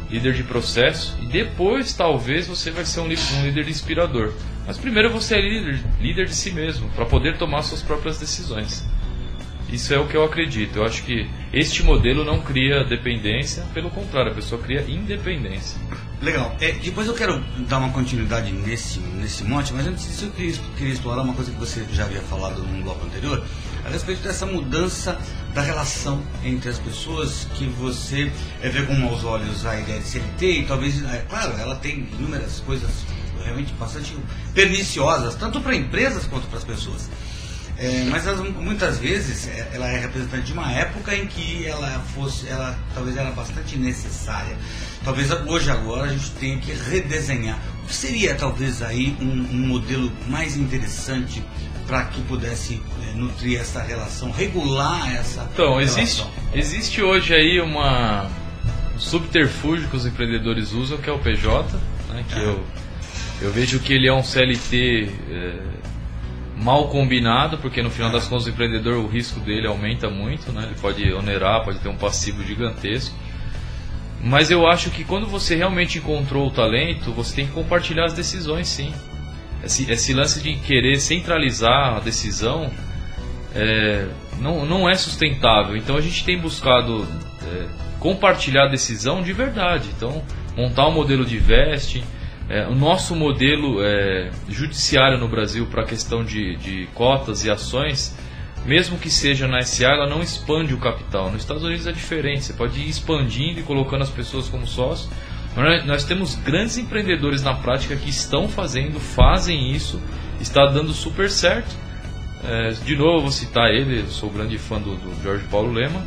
[0.10, 4.32] líder de processo, e depois talvez você vai ser um, um líder inspirador.
[4.66, 8.88] Mas primeiro você é líder, líder de si mesmo, para poder tomar suas próprias decisões.
[9.70, 10.78] Isso é o que eu acredito.
[10.78, 15.78] Eu acho que este modelo não cria dependência, pelo contrário, a pessoa cria independência.
[16.26, 16.58] Legal.
[16.60, 20.56] É, depois eu quero dar uma continuidade nesse, nesse monte, mas antes disso eu queria,
[20.76, 23.46] queria explorar uma coisa que você já havia falado no bloco anterior,
[23.86, 25.20] a respeito dessa mudança
[25.54, 30.08] da relação entre as pessoas que você é, vê com maus olhos a ideia de
[30.08, 32.90] CLT e talvez, é, claro, ela tem inúmeras coisas
[33.44, 34.18] realmente bastante
[34.56, 37.08] perniciosas, tanto para empresas quanto para as pessoas.
[37.78, 42.00] É, mas elas, muitas vezes é, ela é representante de uma época em que ela
[42.14, 44.56] fosse, ela talvez era bastante necessária.
[45.04, 47.60] Talvez hoje agora a gente tenha que redesenhar.
[47.84, 51.44] O que seria talvez aí um, um modelo mais interessante
[51.86, 56.02] para que pudesse é, nutrir essa relação, regular essa então, relação?
[56.02, 58.30] existe existe hoje aí uma
[58.96, 61.78] um subterfúgio que os empreendedores usam que é o PJ,
[62.10, 62.46] né, que é.
[62.46, 62.64] eu
[63.42, 65.60] eu vejo que ele é um CLT é,
[66.58, 70.64] mal combinado, porque no final das contas o empreendedor o risco dele aumenta muito, né?
[70.66, 73.16] Ele pode onerar, pode ter um passivo gigantesco.
[74.22, 78.14] Mas eu acho que quando você realmente encontrou o talento, você tem que compartilhar as
[78.14, 78.94] decisões, sim.
[79.64, 82.72] Esse, esse lance de querer centralizar a decisão
[83.54, 84.08] é,
[84.40, 85.76] não, não é sustentável.
[85.76, 87.08] Então a gente tem buscado
[87.46, 87.66] é,
[88.00, 89.90] compartilhar a decisão de verdade.
[89.96, 90.24] Então,
[90.56, 92.04] montar um modelo de vesting
[92.50, 97.50] é, o nosso modelo é, judiciário no Brasil para a questão de, de, cotas e
[97.50, 98.16] ações
[98.66, 101.30] mesmo que seja na SA, ela não expande o capital.
[101.30, 105.10] Nos Estados Unidos é diferente, você pode ir expandindo e colocando as pessoas como sócios.
[105.86, 110.02] Nós temos grandes empreendedores na prática que estão fazendo, fazem isso,
[110.42, 111.74] está dando super certo.
[112.44, 116.04] É, de novo, vou citar ele, sou grande fã do, do Jorge Paulo Lema.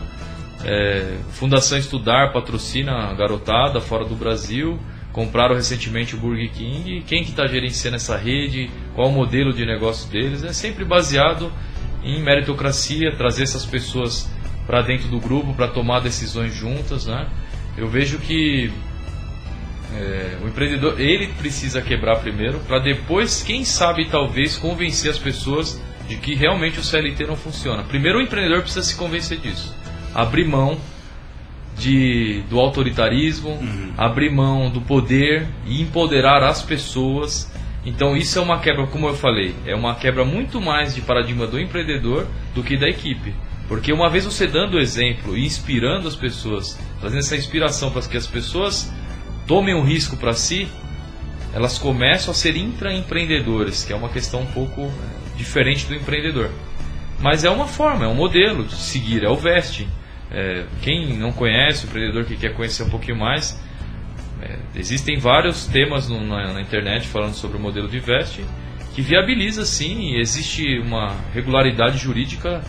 [0.64, 4.78] É, Fundação Estudar patrocina a garotada fora do Brasil.
[5.12, 7.02] Compraram recentemente o Burger King.
[7.06, 8.70] Quem que está gerenciando essa rede?
[8.94, 10.44] Qual o modelo de negócio deles?
[10.44, 11.52] É sempre baseado
[12.02, 14.30] em meritocracia, trazer essas pessoas
[14.66, 17.26] para dentro do grupo para tomar decisões juntas, né?
[17.76, 18.70] Eu vejo que
[19.94, 25.82] é, o empreendedor ele precisa quebrar primeiro para depois, quem sabe, talvez convencer as pessoas
[26.06, 27.82] de que realmente o CLT não funciona.
[27.84, 29.74] Primeiro o empreendedor precisa se convencer disso,
[30.14, 30.78] abrir mão
[31.78, 33.92] de, do autoritarismo, uhum.
[33.96, 37.50] abrir mão do poder e empoderar as pessoas
[37.88, 41.46] então isso é uma quebra, como eu falei, é uma quebra muito mais de paradigma
[41.46, 43.34] do empreendedor do que da equipe.
[43.66, 48.02] Porque uma vez você dando o exemplo e inspirando as pessoas, trazendo essa inspiração para
[48.02, 48.92] que as pessoas
[49.46, 50.68] tomem um risco para si,
[51.54, 54.90] elas começam a ser intraempreendedores, que é uma questão um pouco
[55.36, 56.50] diferente do empreendedor.
[57.20, 59.88] Mas é uma forma, é um modelo de seguir, é o vesting.
[60.30, 63.58] É, quem não conhece, o empreendedor que quer conhecer um pouquinho mais,
[64.42, 68.46] é, existem vários temas no, na, na, internet falando sobre o modelo de vesting
[68.94, 72.62] que viabiliza sim existe uma regularidade jurídica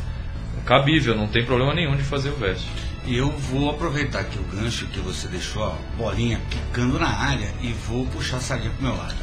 [0.64, 2.70] cabível, não tem problema nenhum de fazer o vesting.
[3.08, 7.52] E eu vou aproveitar aqui o gancho que você deixou, a bolinha picando na área,
[7.62, 9.16] e vou puxar a sardinha para o meu lado.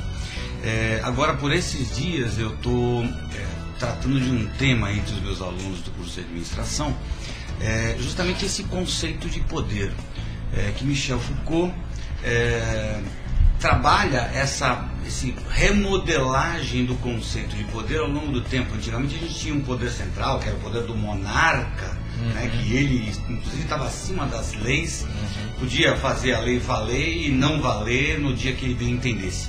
[0.64, 3.46] É, agora, por esses dias, eu estou é,
[3.79, 6.92] tratando de um tema entre os meus alunos do curso de administração,
[7.61, 9.92] é, justamente esse conceito de poder,
[10.55, 11.75] é, que Michel Foucault
[12.23, 13.01] é,
[13.59, 18.75] trabalha essa esse remodelagem do conceito de poder ao longo do tempo.
[18.75, 22.29] Antigamente a gente tinha um poder central, que era o poder do monarca, uhum.
[22.31, 25.61] né, que ele inclusive estava acima das leis, uhum.
[25.61, 29.49] podia fazer a lei valer e não valer no dia que ele bem entendesse.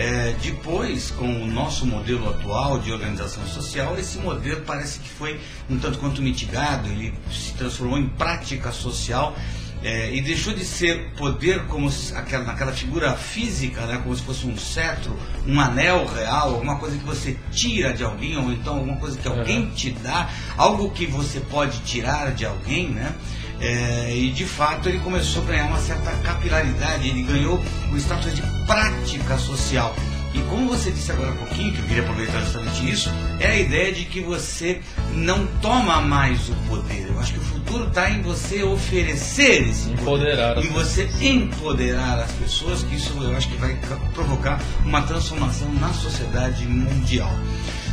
[0.00, 5.38] É, depois, com o nosso modelo atual de organização social, esse modelo parece que foi
[5.68, 9.36] um tanto quanto mitigado, ele se transformou em prática social
[9.82, 14.22] é, e deixou de ser poder como se, aquela, naquela figura física, né, como se
[14.22, 15.14] fosse um cetro,
[15.46, 19.28] um anel real, alguma coisa que você tira de alguém, ou então alguma coisa que
[19.28, 23.14] alguém te dá, algo que você pode tirar de alguém, né?
[23.60, 28.34] É, e de fato ele começou a ganhar uma certa capilaridade, ele ganhou o status
[28.34, 29.94] de prática social.
[30.32, 33.58] E como você disse agora há pouquinho, que eu queria aproveitar justamente isso, é a
[33.58, 34.80] ideia de que você
[35.12, 37.08] não toma mais o poder.
[37.08, 40.68] Eu acho que o futuro está em você oferecer esse empoderar poder.
[40.68, 43.76] Em você empoderar as pessoas, que isso eu acho que vai
[44.14, 47.30] provocar uma transformação na sociedade mundial.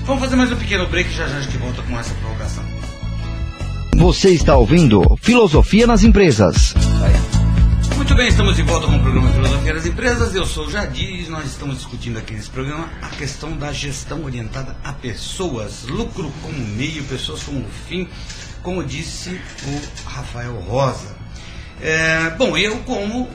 [0.03, 2.77] Vamos fazer mais um pequeno break já já a gente volta com essa provocação.
[3.97, 6.75] Você está ouvindo Filosofia nas Empresas.
[7.95, 10.36] Muito bem, estamos de volta com o programa Filosofia das Empresas.
[10.36, 14.23] Eu sou o Jadir e nós estamos discutindo aqui nesse programa a questão da gestão
[14.23, 18.07] orientada a pessoas, lucro como meio, pessoas como fim,
[18.62, 19.31] como disse
[19.65, 21.15] o Rafael Rosa.
[21.81, 23.27] É, bom, eu como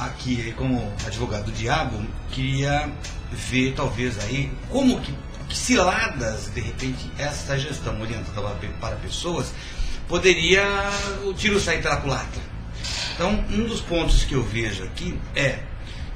[0.00, 2.00] aqui como advogado do diabo
[2.30, 2.88] queria
[3.32, 5.12] ver talvez aí como que,
[5.48, 9.52] que ciladas de repente essa gestão orientada para pessoas
[10.10, 10.62] poderia
[11.24, 12.50] o tiro sair pela culatra
[13.20, 15.58] então, um dos pontos que eu vejo aqui é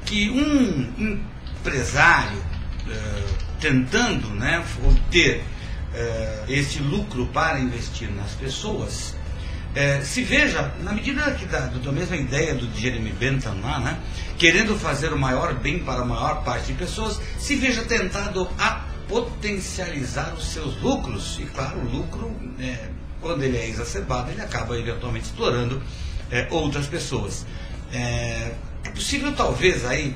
[0.06, 1.20] que um
[1.60, 9.14] empresário uh, tentando né, obter uh, esse lucro para investir nas pessoas,
[9.76, 13.98] uh, se veja, na medida que da, da mesma ideia do Jeremy Bentham lá, né,
[14.38, 18.82] querendo fazer o maior bem para a maior parte de pessoas, se veja tentado a
[19.06, 21.38] potencializar os seus lucros.
[21.38, 22.34] E claro, o lucro,
[23.24, 25.82] quando ele é exacerbado, ele acaba eventualmente explorando
[26.30, 27.46] é, outras pessoas.
[27.90, 28.52] É,
[28.84, 30.14] é, possível, talvez, aí.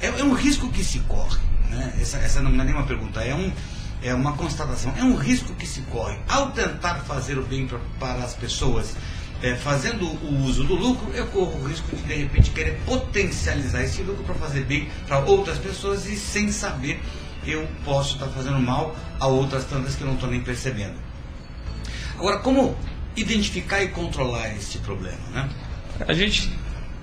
[0.00, 1.40] É, é, um risco que se corre.
[1.68, 1.98] Né?
[2.00, 3.50] Essa, essa não é nem uma pergunta, é, um,
[4.00, 4.94] é uma constatação.
[4.96, 6.16] É um risco que se corre.
[6.28, 8.94] Ao tentar fazer o bem pra, para as pessoas,
[9.42, 13.82] é, fazendo o uso do lucro, eu corro o risco de, de repente, querer potencializar
[13.82, 17.02] esse lucro para fazer bem para outras pessoas e, sem saber,
[17.44, 21.03] eu posso estar fazendo mal a outras tantas que eu não estou nem percebendo.
[22.18, 22.76] Agora, como
[23.16, 25.48] identificar e controlar esse problema, né?
[26.06, 26.50] A gente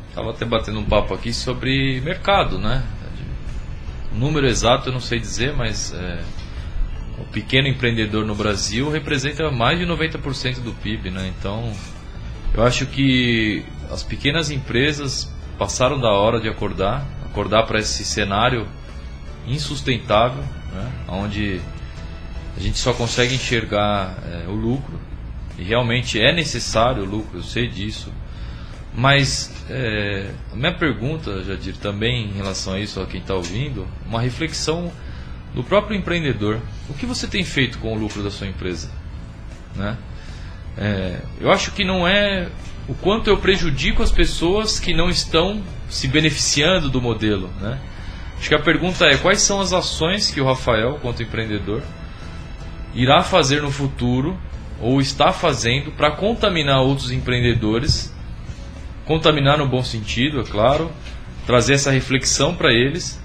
[0.09, 2.83] estava até batendo um papo aqui sobre mercado, né?
[4.11, 6.21] O número exato eu não sei dizer, mas é,
[7.17, 11.31] o pequeno empreendedor no Brasil representa mais de 90% do PIB, né?
[11.39, 11.71] Então,
[12.53, 18.67] eu acho que as pequenas empresas passaram da hora de acordar, acordar para esse cenário
[19.47, 20.43] insustentável,
[20.73, 20.91] né?
[21.07, 21.61] onde
[22.55, 24.99] A gente só consegue enxergar é, o lucro,
[25.57, 28.11] e realmente é necessário o lucro, eu sei disso.
[28.93, 33.87] Mas é, a minha pergunta, Jadir, também em relação a isso, a quem está ouvindo,
[34.05, 34.91] uma reflexão
[35.53, 36.59] do próprio empreendedor.
[36.89, 38.91] O que você tem feito com o lucro da sua empresa?
[39.75, 39.97] Né?
[40.77, 42.49] É, eu acho que não é
[42.87, 47.49] o quanto eu prejudico as pessoas que não estão se beneficiando do modelo.
[47.61, 47.79] Né?
[48.37, 51.83] Acho que a pergunta é quais são as ações que o Rafael, quanto empreendedor,
[52.93, 54.37] irá fazer no futuro
[54.79, 58.13] ou está fazendo para contaminar outros empreendedores,
[59.05, 60.91] contaminar no bom sentido, é claro,
[61.45, 63.21] trazer essa reflexão para eles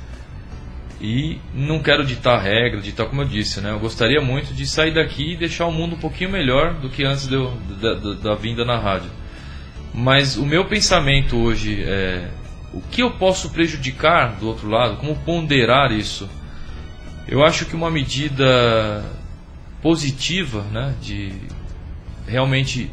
[1.01, 3.71] e não quero ditar regra, ditar como eu disse, né?
[3.71, 7.05] Eu gostaria muito de sair daqui e deixar o mundo um pouquinho melhor do que
[7.05, 9.11] antes eu, da, da, da, vinda na rádio.
[9.93, 12.31] Mas o meu pensamento hoje é
[12.73, 16.29] o que eu posso prejudicar do outro lado, como ponderar isso.
[17.29, 19.05] Eu acho que uma medida
[19.83, 21.33] positiva, né, de
[22.27, 22.91] realmente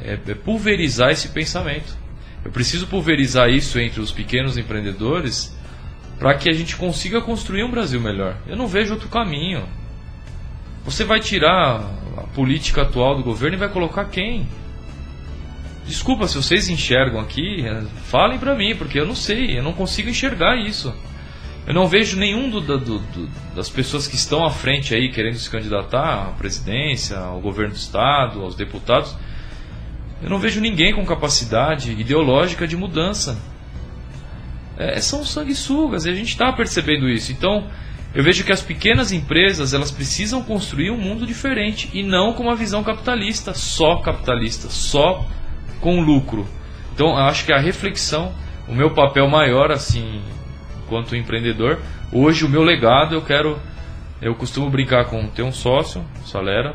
[0.00, 1.96] é, é pulverizar esse pensamento.
[2.44, 5.56] Eu preciso pulverizar isso entre os pequenos empreendedores
[6.18, 8.36] para que a gente consiga construir um Brasil melhor.
[8.46, 9.64] Eu não vejo outro caminho.
[10.84, 11.80] Você vai tirar
[12.16, 14.46] a política atual do governo e vai colocar quem?
[15.86, 19.72] Desculpa se vocês enxergam aqui, é, falem para mim, porque eu não sei, eu não
[19.72, 20.94] consigo enxergar isso.
[21.66, 25.36] Eu não vejo nenhum do, do, do, das pessoas que estão à frente aí querendo
[25.36, 29.16] se candidatar à presidência, ao governo do estado, aos deputados.
[30.22, 33.40] Eu não vejo ninguém com capacidade ideológica de mudança
[34.76, 37.32] é, são sanguessugas e a gente está percebendo isso.
[37.32, 37.66] Então,
[38.14, 42.42] eu vejo que as pequenas empresas elas precisam construir um mundo diferente e não com
[42.42, 45.26] uma visão capitalista, só capitalista, só
[45.80, 46.46] com lucro.
[46.94, 48.34] Então, eu acho que a reflexão,
[48.68, 50.20] o meu papel maior, assim,
[50.92, 51.78] enquanto empreendedor,
[52.12, 53.58] hoje o meu legado eu quero,
[54.20, 56.74] eu costumo brincar com ter um sócio, Salera,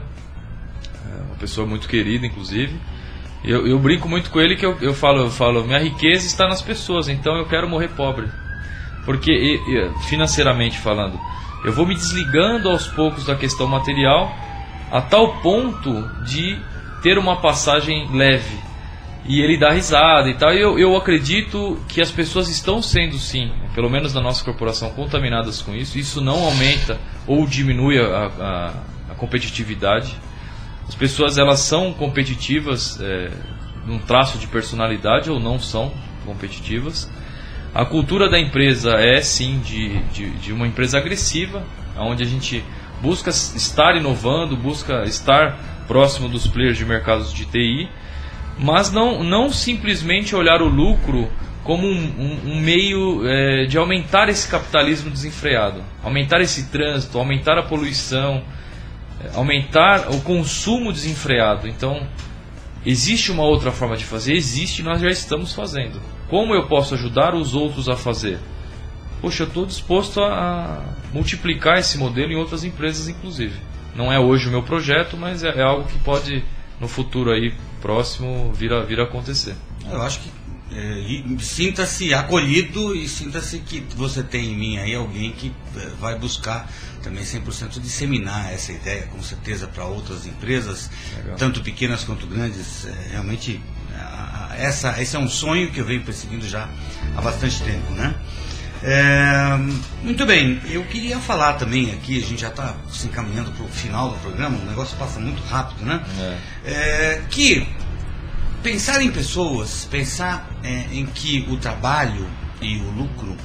[1.06, 2.76] é uma pessoa muito querida, inclusive
[3.44, 6.48] eu, eu, brinco muito com ele que eu, eu, falo, eu falo, minha riqueza está
[6.48, 8.28] nas pessoas, então eu quero morrer pobre.
[9.06, 9.62] Porque,
[10.08, 11.18] financeiramente falando,
[11.64, 14.36] eu vou me desligando aos poucos da questão material
[14.92, 16.60] a tal ponto de
[17.02, 18.67] ter uma passagem leve.
[19.28, 20.54] E ele dá risada e tal.
[20.54, 24.90] E eu, eu acredito que as pessoas estão sendo, sim, pelo menos na nossa corporação,
[24.92, 26.00] contaminadas com isso.
[26.00, 28.74] Isso não aumenta ou diminui a, a,
[29.12, 30.16] a competitividade
[30.88, 33.30] as pessoas elas são competitivas é,
[33.86, 35.92] num traço de personalidade ou não são
[36.26, 37.12] competitivas.
[37.76, 41.64] A cultura da empresa é sim de, de, de uma empresa agressiva,
[41.98, 42.64] onde a gente
[43.02, 47.90] busca estar inovando, busca estar próximo dos players de mercados de TI,
[48.60, 51.30] mas não, não simplesmente olhar o lucro
[51.64, 57.58] como um, um, um meio é, de aumentar esse capitalismo desenfreado, aumentar esse trânsito, aumentar
[57.58, 58.42] a poluição,
[59.36, 61.68] aumentar o consumo desenfreado.
[61.68, 62.08] Então,
[62.86, 64.34] existe uma outra forma de fazer?
[64.34, 66.02] Existe, nós já estamos fazendo.
[66.30, 68.40] Como eu posso ajudar os outros a fazer?
[69.22, 70.84] Poxa, eu estou disposto a
[71.14, 73.60] multiplicar esse modelo em outras empresas, inclusive.
[73.94, 76.46] Não é hoje o meu projeto, mas é, é algo que pode,
[76.80, 77.52] no futuro aí
[77.82, 79.56] próximo, vir a, vir a acontecer.
[79.90, 80.32] Eu acho que
[80.72, 86.18] é, sinta-se acolhido e sinta-se que você tem em mim aí alguém que é, vai
[86.18, 86.70] buscar
[87.02, 91.38] também 100% disseminar essa ideia, com certeza, para outras empresas, Legal.
[91.38, 92.86] tanto pequenas quanto grandes.
[92.86, 93.62] É, realmente,
[94.58, 96.70] essa, esse é um sonho que eu venho perseguindo já
[97.16, 98.14] há bastante tempo, né?
[98.84, 99.58] É,
[100.04, 103.70] muito bem, eu queria falar também aqui, a gente já está se encaminhando para o
[103.70, 106.04] final do programa, o negócio passa muito rápido, né?
[106.20, 106.72] É.
[106.72, 107.68] É, que
[108.62, 112.28] pensar em pessoas, pensar é, em que o trabalho
[112.62, 113.36] e o lucro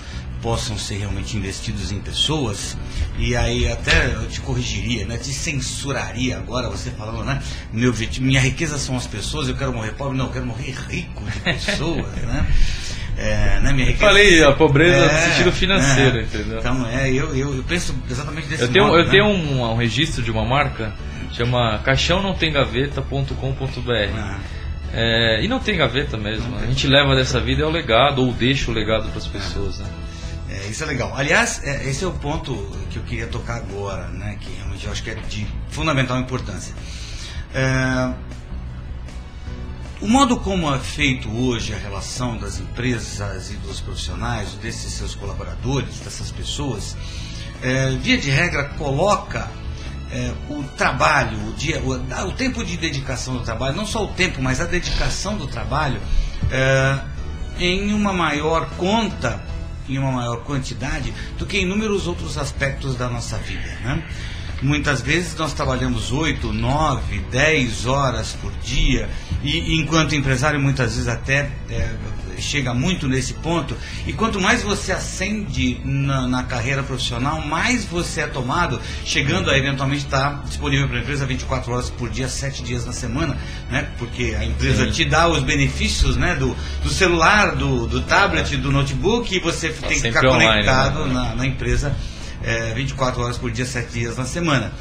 [0.43, 2.77] possam ser realmente investidos em pessoas,
[3.17, 5.17] e aí até eu te corrigiria, né?
[5.17, 7.41] Te censuraria agora, você falando, né?
[7.73, 10.75] Meu objetivo, minha riqueza são as pessoas, eu quero morrer pobre, não, eu quero morrer
[10.89, 12.47] rico de pessoas, né?
[13.23, 16.59] É, né, minha riqueza, falei a pobreza é, no sentido financeiro, é, entendeu?
[16.59, 19.11] Então, é, eu, eu, eu, penso exatamente desse eu tenho, modo, Eu né?
[19.11, 20.93] tenho um, um, registro de uma marca,
[21.31, 24.19] chama caixão não tem gaveta.com.br.
[24.19, 24.41] Ah.
[24.93, 26.57] É, e não tem gaveta mesmo.
[26.57, 29.79] A gente leva dessa vida é o legado, ou deixa o legado para as pessoas.
[29.79, 29.87] Né?
[30.51, 31.15] É, isso é legal.
[31.17, 32.55] Aliás, é, esse é o ponto
[32.91, 36.75] que eu queria tocar agora, né, que realmente eu acho que é de fundamental importância.
[37.55, 38.13] É,
[40.03, 45.15] o modo como é feito hoje a relação das empresas e dos profissionais, desses seus
[45.15, 46.97] colaboradores, dessas pessoas,
[47.63, 49.49] é, via de regra coloca
[50.11, 54.09] é, o trabalho, o, dia, o, o, tempo de dedicação do trabalho, não só o
[54.09, 56.01] tempo, mas a dedicação do trabalho,
[56.51, 56.99] é,
[57.61, 59.41] em uma maior conta
[59.89, 63.69] em uma maior quantidade do que inúmeros outros aspectos da nossa vida.
[63.83, 64.03] Né?
[64.63, 69.09] Muitas vezes nós trabalhamos 8, 9, 10 horas por dia
[69.43, 71.95] e enquanto empresário muitas vezes até é,
[72.39, 73.77] chega muito nesse ponto.
[74.07, 79.57] E quanto mais você ascende na, na carreira profissional, mais você é tomado, chegando a
[79.57, 83.37] eventualmente estar disponível para a empresa 24 horas por dia, 7 dias na semana,
[83.71, 83.89] né?
[83.99, 84.91] Porque a empresa Sim.
[84.91, 86.35] te dá os benefícios né?
[86.35, 90.65] do, do celular, do, do tablet, do notebook, e você tá tem que ficar online,
[90.65, 91.15] conectado né?
[91.15, 91.95] na, na, empresa
[92.43, 94.73] é, 24 horas por dia, 7 dias na semana.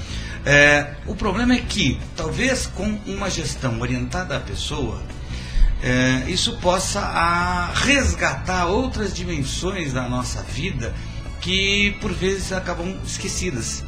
[0.46, 5.02] É, o problema é que, talvez com uma gestão orientada à pessoa,
[5.84, 10.94] é, isso possa a, resgatar outras dimensões da nossa vida
[11.40, 13.84] que por vezes acabam esquecidas.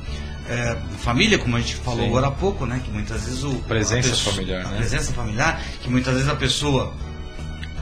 [0.48, 2.08] É, família, como a gente falou Sim.
[2.08, 4.78] agora há pouco, né, que muitas vezes o presença pessoa, familiar, né?
[4.78, 6.94] presença familiar, que muitas vezes a pessoa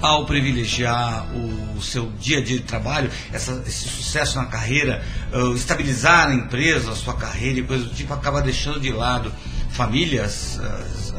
[0.01, 5.55] ao privilegiar o, seu dia a dia de trabalho, essa, esse sucesso na carreira, uh,
[5.55, 9.33] estabilizar a empresa, a sua carreira e coisas do tipo, acaba deixando de lado
[9.71, 10.59] famílias,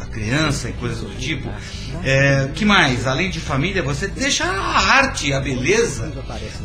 [0.00, 1.50] a criança e coisas do tipo.
[2.04, 3.06] É, que mais?
[3.06, 6.12] Além de família, você deixa a arte, a beleza,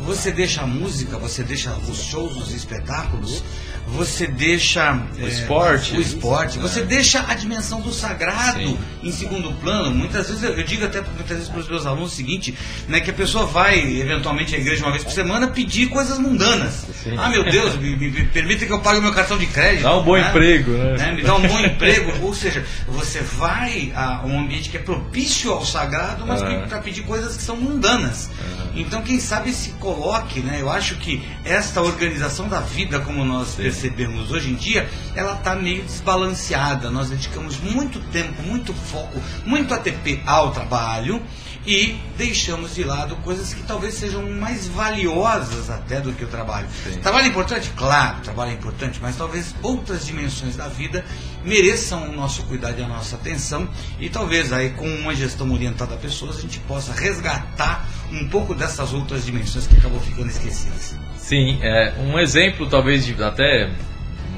[0.06, 3.44] você deixa a música, você deixa os shows, os espetáculos,
[3.88, 8.78] você deixa o é, esporte, o esporte, você deixa a dimensão do sagrado Sim.
[9.02, 9.96] em segundo plano.
[9.96, 12.54] Muitas vezes eu, eu digo até muitas vezes para os meus alunos o seguinte,
[12.88, 16.86] né, que a pessoa vai eventualmente à igreja uma vez por semana pedir coisas mundanas.
[17.02, 17.16] Sim.
[17.18, 19.84] Ah, meu Deus, me, me, permita que eu pague o meu cartão de crédito.
[19.84, 20.28] Dá um bom né?
[20.30, 20.98] emprego, né?
[20.98, 21.12] né?
[21.14, 25.52] Me dá um bom emprego, ou seja, você vai a um ambiente que é propício
[25.54, 26.68] ao sagrado, mas uhum.
[26.68, 28.30] para pedir coisas que são mundanas.
[28.30, 28.82] Uhum.
[28.82, 30.58] Então, quem sabe se coloque, né?
[30.60, 35.34] Eu acho que esta organização da vida como nós Sim percebemos hoje em dia, ela
[35.34, 36.90] está meio desbalanceada.
[36.90, 41.22] Nós dedicamos muito tempo, muito foco, muito ATP ao trabalho
[41.68, 46.66] e deixamos de lado coisas que talvez sejam mais valiosas até do que o trabalho.
[46.86, 47.02] Sim.
[47.02, 47.70] Trabalho é importante?
[47.76, 51.04] Claro, trabalho é importante, mas talvez outras dimensões da vida
[51.44, 53.68] mereçam o nosso cuidado e a nossa atenção
[54.00, 58.56] e talvez aí com uma gestão orientada a pessoas a gente possa resgatar um pouco
[58.56, 60.96] dessas outras dimensões que acabou ficando esquecidas.
[61.18, 63.70] Sim, é, um exemplo talvez de até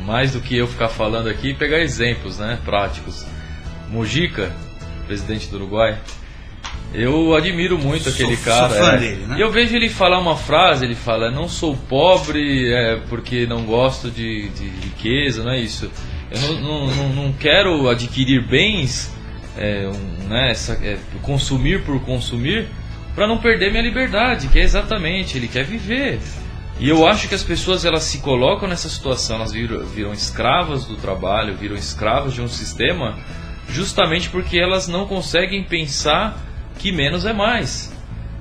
[0.03, 3.23] mais do que eu ficar falando aqui, pegar exemplos né, práticos.
[3.87, 4.51] Mujica,
[5.05, 5.99] presidente do Uruguai,
[6.93, 8.69] eu admiro muito sou, aquele cara.
[8.69, 8.97] Sou fã é.
[8.97, 9.37] dele, né?
[9.37, 13.63] E eu vejo ele falar uma frase, ele fala, não sou pobre é, porque não
[13.63, 15.89] gosto de, de riqueza, não é isso.
[16.31, 19.13] Eu não, não, não, não quero adquirir bens,
[19.57, 22.67] é, um, né, essa, é, consumir por consumir,
[23.13, 26.19] para não perder minha liberdade, que é exatamente, ele quer viver.
[26.79, 30.85] E eu acho que as pessoas elas se colocam nessa situação, elas viram, viram escravas
[30.85, 33.17] do trabalho, viram escravas de um sistema,
[33.69, 36.48] justamente porque elas não conseguem pensar
[36.79, 37.93] que menos é mais.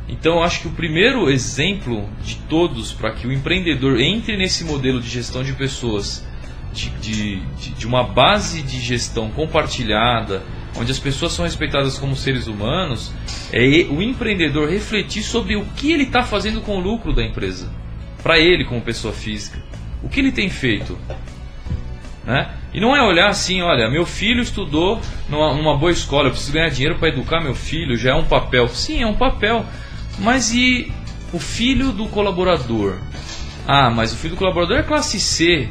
[0.09, 5.01] Então acho que o primeiro exemplo de todos para que o empreendedor entre nesse modelo
[5.01, 6.27] de gestão de pessoas,
[6.73, 7.41] de, de,
[7.75, 10.43] de uma base de gestão compartilhada,
[10.77, 13.13] onde as pessoas são respeitadas como seres humanos,
[13.53, 17.71] é o empreendedor refletir sobre o que ele está fazendo com o lucro da empresa
[18.23, 19.63] para ele como pessoa física.
[20.03, 20.99] O que ele tem feito?
[22.29, 22.47] Né?
[22.75, 25.01] E não é olhar assim, olha, meu filho estudou
[25.31, 28.69] numa, boa escola, eu preciso ganhar dinheiro para educar meu filho, já é um papel.
[28.69, 29.65] Sim, é um papel.
[30.19, 30.93] Mas e
[31.33, 32.99] o filho do colaborador?
[33.67, 35.71] Ah, mas o filho do colaborador é classe C.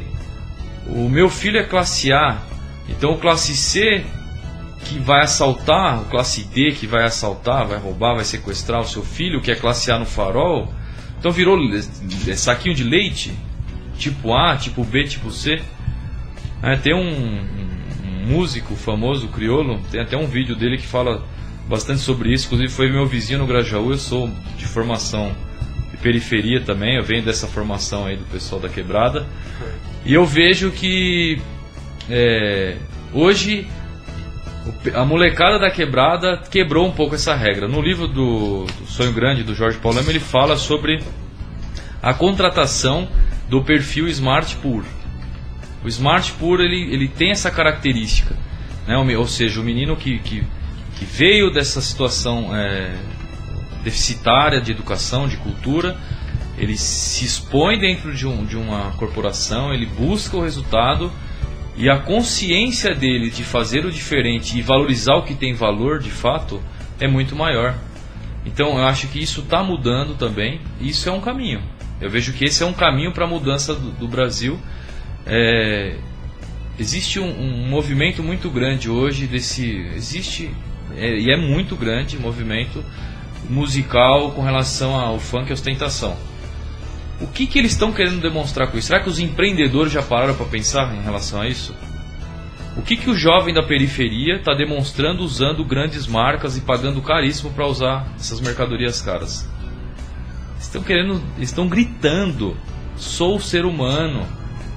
[0.88, 2.38] O meu filho é classe A.
[2.88, 4.04] Então o classe C
[4.84, 9.04] que vai assaltar, o classe D que vai assaltar, vai roubar, vai sequestrar o seu
[9.04, 10.72] filho, que é classe A no farol,
[11.20, 11.56] então virou
[12.36, 13.32] saquinho de leite,
[13.96, 15.60] tipo A, tipo B, tipo C.
[16.62, 21.24] É, tem um, um, músico famoso, crioulo, tem até um vídeo dele que fala
[21.68, 22.46] bastante sobre isso.
[22.46, 25.34] Inclusive foi meu vizinho no Grajaú, eu sou de formação
[25.90, 29.26] de periferia também, eu venho dessa formação aí do pessoal da quebrada.
[30.04, 31.40] E eu vejo que
[32.10, 32.76] é,
[33.12, 33.66] hoje
[34.94, 37.68] a molecada da quebrada quebrou um pouco essa regra.
[37.68, 41.02] No livro do, do Sonho Grande, do Jorge Paulema, ele fala sobre
[42.02, 43.08] a contratação
[43.48, 44.84] do perfil Smart Pur.
[45.84, 48.36] O Smart Pur ele, ele tem essa característica,
[48.86, 48.96] né?
[48.96, 50.42] ou seja, o menino que, que,
[50.98, 52.96] que veio dessa situação é,
[53.84, 55.96] deficitária de educação, de cultura,
[56.56, 61.12] ele se expõe dentro de, um, de uma corporação, ele busca o resultado
[61.76, 66.10] e a consciência dele de fazer o diferente e valorizar o que tem valor de
[66.10, 66.60] fato
[66.98, 67.78] é muito maior.
[68.44, 70.60] Então eu acho que isso está mudando também.
[70.80, 71.62] E isso é um caminho.
[72.00, 74.58] Eu vejo que esse é um caminho para a mudança do, do Brasil.
[75.26, 75.96] É,
[76.78, 80.50] existe um, um, movimento muito grande hoje desse existe
[80.96, 82.82] é, e é muito grande movimento
[83.48, 86.16] musical com relação ao funk e ostentação.
[87.20, 88.88] O que, que eles estão querendo demonstrar com isso?
[88.88, 91.74] Será que os empreendedores já pararam para pensar em relação a isso?
[92.76, 97.50] O que, que o jovem da periferia está demonstrando usando grandes marcas e pagando caríssimo
[97.50, 99.48] para usar essas mercadorias caras?
[100.60, 102.56] Estão querendo, estão gritando:
[102.96, 104.24] sou ser humano,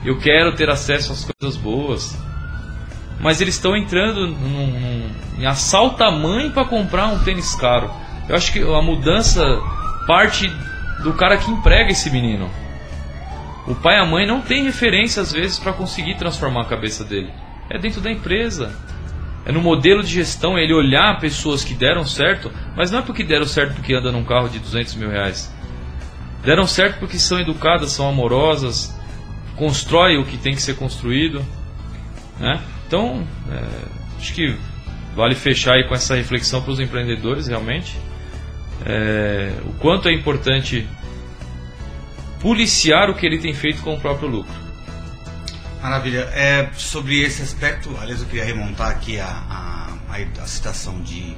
[0.03, 2.17] eu quero ter acesso às coisas boas.
[3.19, 7.91] Mas eles estão entrando num, num, em assalto mãe para comprar um tênis caro.
[8.27, 9.43] Eu acho que a mudança
[10.07, 10.51] parte
[11.03, 12.49] do cara que emprega esse menino.
[13.67, 17.03] O pai e a mãe não tem referência às vezes para conseguir transformar a cabeça
[17.03, 17.31] dele.
[17.69, 18.75] É dentro da empresa.
[19.45, 23.01] É no modelo de gestão, é ele olhar pessoas que deram certo, mas não é
[23.01, 25.53] porque deram certo porque anda num carro de 200 mil reais.
[26.43, 28.95] Deram certo porque são educadas, são amorosas,
[29.55, 31.45] constrói o que tem que ser construído.
[32.39, 32.61] Né?
[32.87, 34.57] Então, é, acho que
[35.15, 37.95] vale fechar aí com essa reflexão para os empreendedores realmente
[38.85, 40.87] é, o quanto é importante
[42.39, 44.53] policiar o que ele tem feito com o próprio lucro.
[45.81, 46.29] Maravilha.
[46.33, 51.35] É, sobre esse aspecto, aliás, eu queria remontar aqui a, a, a, citação de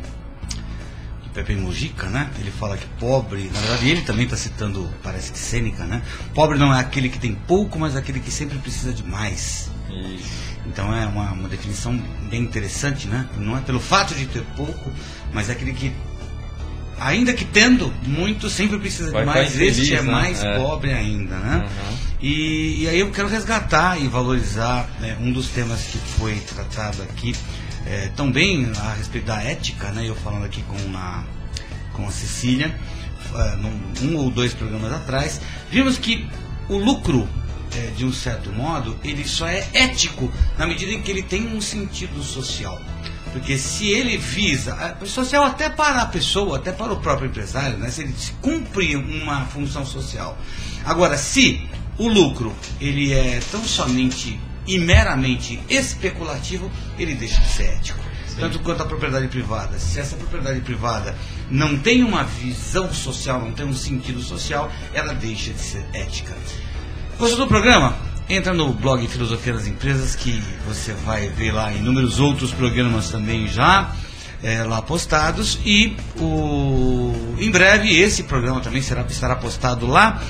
[1.33, 2.29] Pepe Mujica, né?
[2.39, 6.01] Ele fala que pobre, na verdade ele também está citando, parece que Sêneca, né?
[6.33, 9.71] Pobre não é aquele que tem pouco, mas aquele que sempre precisa de mais.
[9.89, 10.53] Isso.
[10.65, 11.97] Então é uma, uma definição
[12.29, 13.27] bem interessante, né?
[13.37, 14.91] Não é pelo fato de ter pouco,
[15.33, 15.91] mas é aquele que
[16.99, 19.55] ainda que tendo muito, sempre precisa Vai de mais.
[19.55, 20.11] Infeliz, este é né?
[20.11, 20.57] mais é.
[20.57, 21.65] pobre ainda, né?
[21.65, 21.97] Uhum.
[22.21, 27.03] E, e, aí eu quero resgatar e valorizar né, um dos temas que foi tratado
[27.03, 27.35] aqui
[27.85, 30.07] é, também a respeito da ética, né?
[30.07, 31.23] Eu falando aqui com a,
[31.93, 32.73] com a Cecília,
[33.57, 36.27] num, um ou dois programas atrás, vimos que
[36.69, 37.27] o lucro
[37.75, 41.47] é, de um certo modo, ele só é ético na medida em que ele tem
[41.47, 42.79] um sentido social.
[43.31, 47.89] Porque se ele visa, social até para a pessoa, até para o próprio empresário, né?
[47.89, 50.37] se ele cumpre uma função social.
[50.85, 51.67] Agora, se
[51.97, 57.99] o lucro ele é tão somente e meramente especulativo, ele deixa de ser ético.
[58.27, 58.39] Sim.
[58.39, 59.77] Tanto quanto a propriedade privada.
[59.77, 61.15] Se essa propriedade privada
[61.51, 66.35] não tem uma visão social, não tem um sentido social, ela deixa de ser ética.
[67.19, 67.95] Gostou do programa?
[68.27, 73.47] Entra no blog Filosofia das Empresas que você vai ver lá inúmeros outros programas também
[73.47, 73.93] já
[74.43, 80.21] é, lá postados e o, em breve esse programa também será, estará postado lá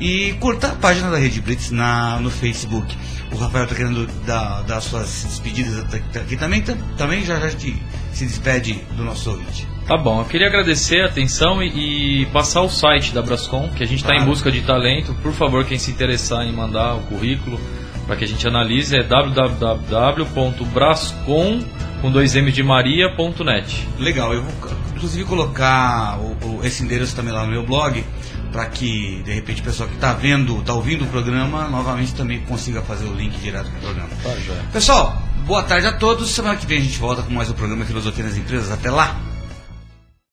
[0.00, 2.96] e curta a página da Rede Blitz na, no Facebook.
[3.32, 6.62] O Rafael está querendo dar, dar suas despedidas aqui também,
[6.96, 7.76] também já, já te,
[8.12, 9.68] se despede do nosso ouvinte.
[9.86, 13.82] Tá bom, eu queria agradecer a atenção e, e passar o site da Brascom, que
[13.82, 14.24] a gente está claro.
[14.24, 15.14] em busca de talento.
[15.22, 17.58] Por favor, quem se interessar em mandar o currículo
[18.06, 21.62] para que a gente analise é www.brascom
[22.00, 23.86] com dois M de Maria.net.
[23.98, 24.52] Legal, eu vou
[24.94, 28.04] inclusive colocar o, o, esse endereço também lá no meu blog
[28.52, 32.40] para que de repente o pessoal que está vendo, está ouvindo o programa, novamente também
[32.40, 34.08] consiga fazer o link direto para o programa.
[34.22, 34.30] Tá,
[34.72, 36.30] Pessoal, boa tarde a todos.
[36.30, 38.70] Semana que vem a gente volta com mais um programa Filosofia nas Empresas.
[38.70, 39.27] Até lá!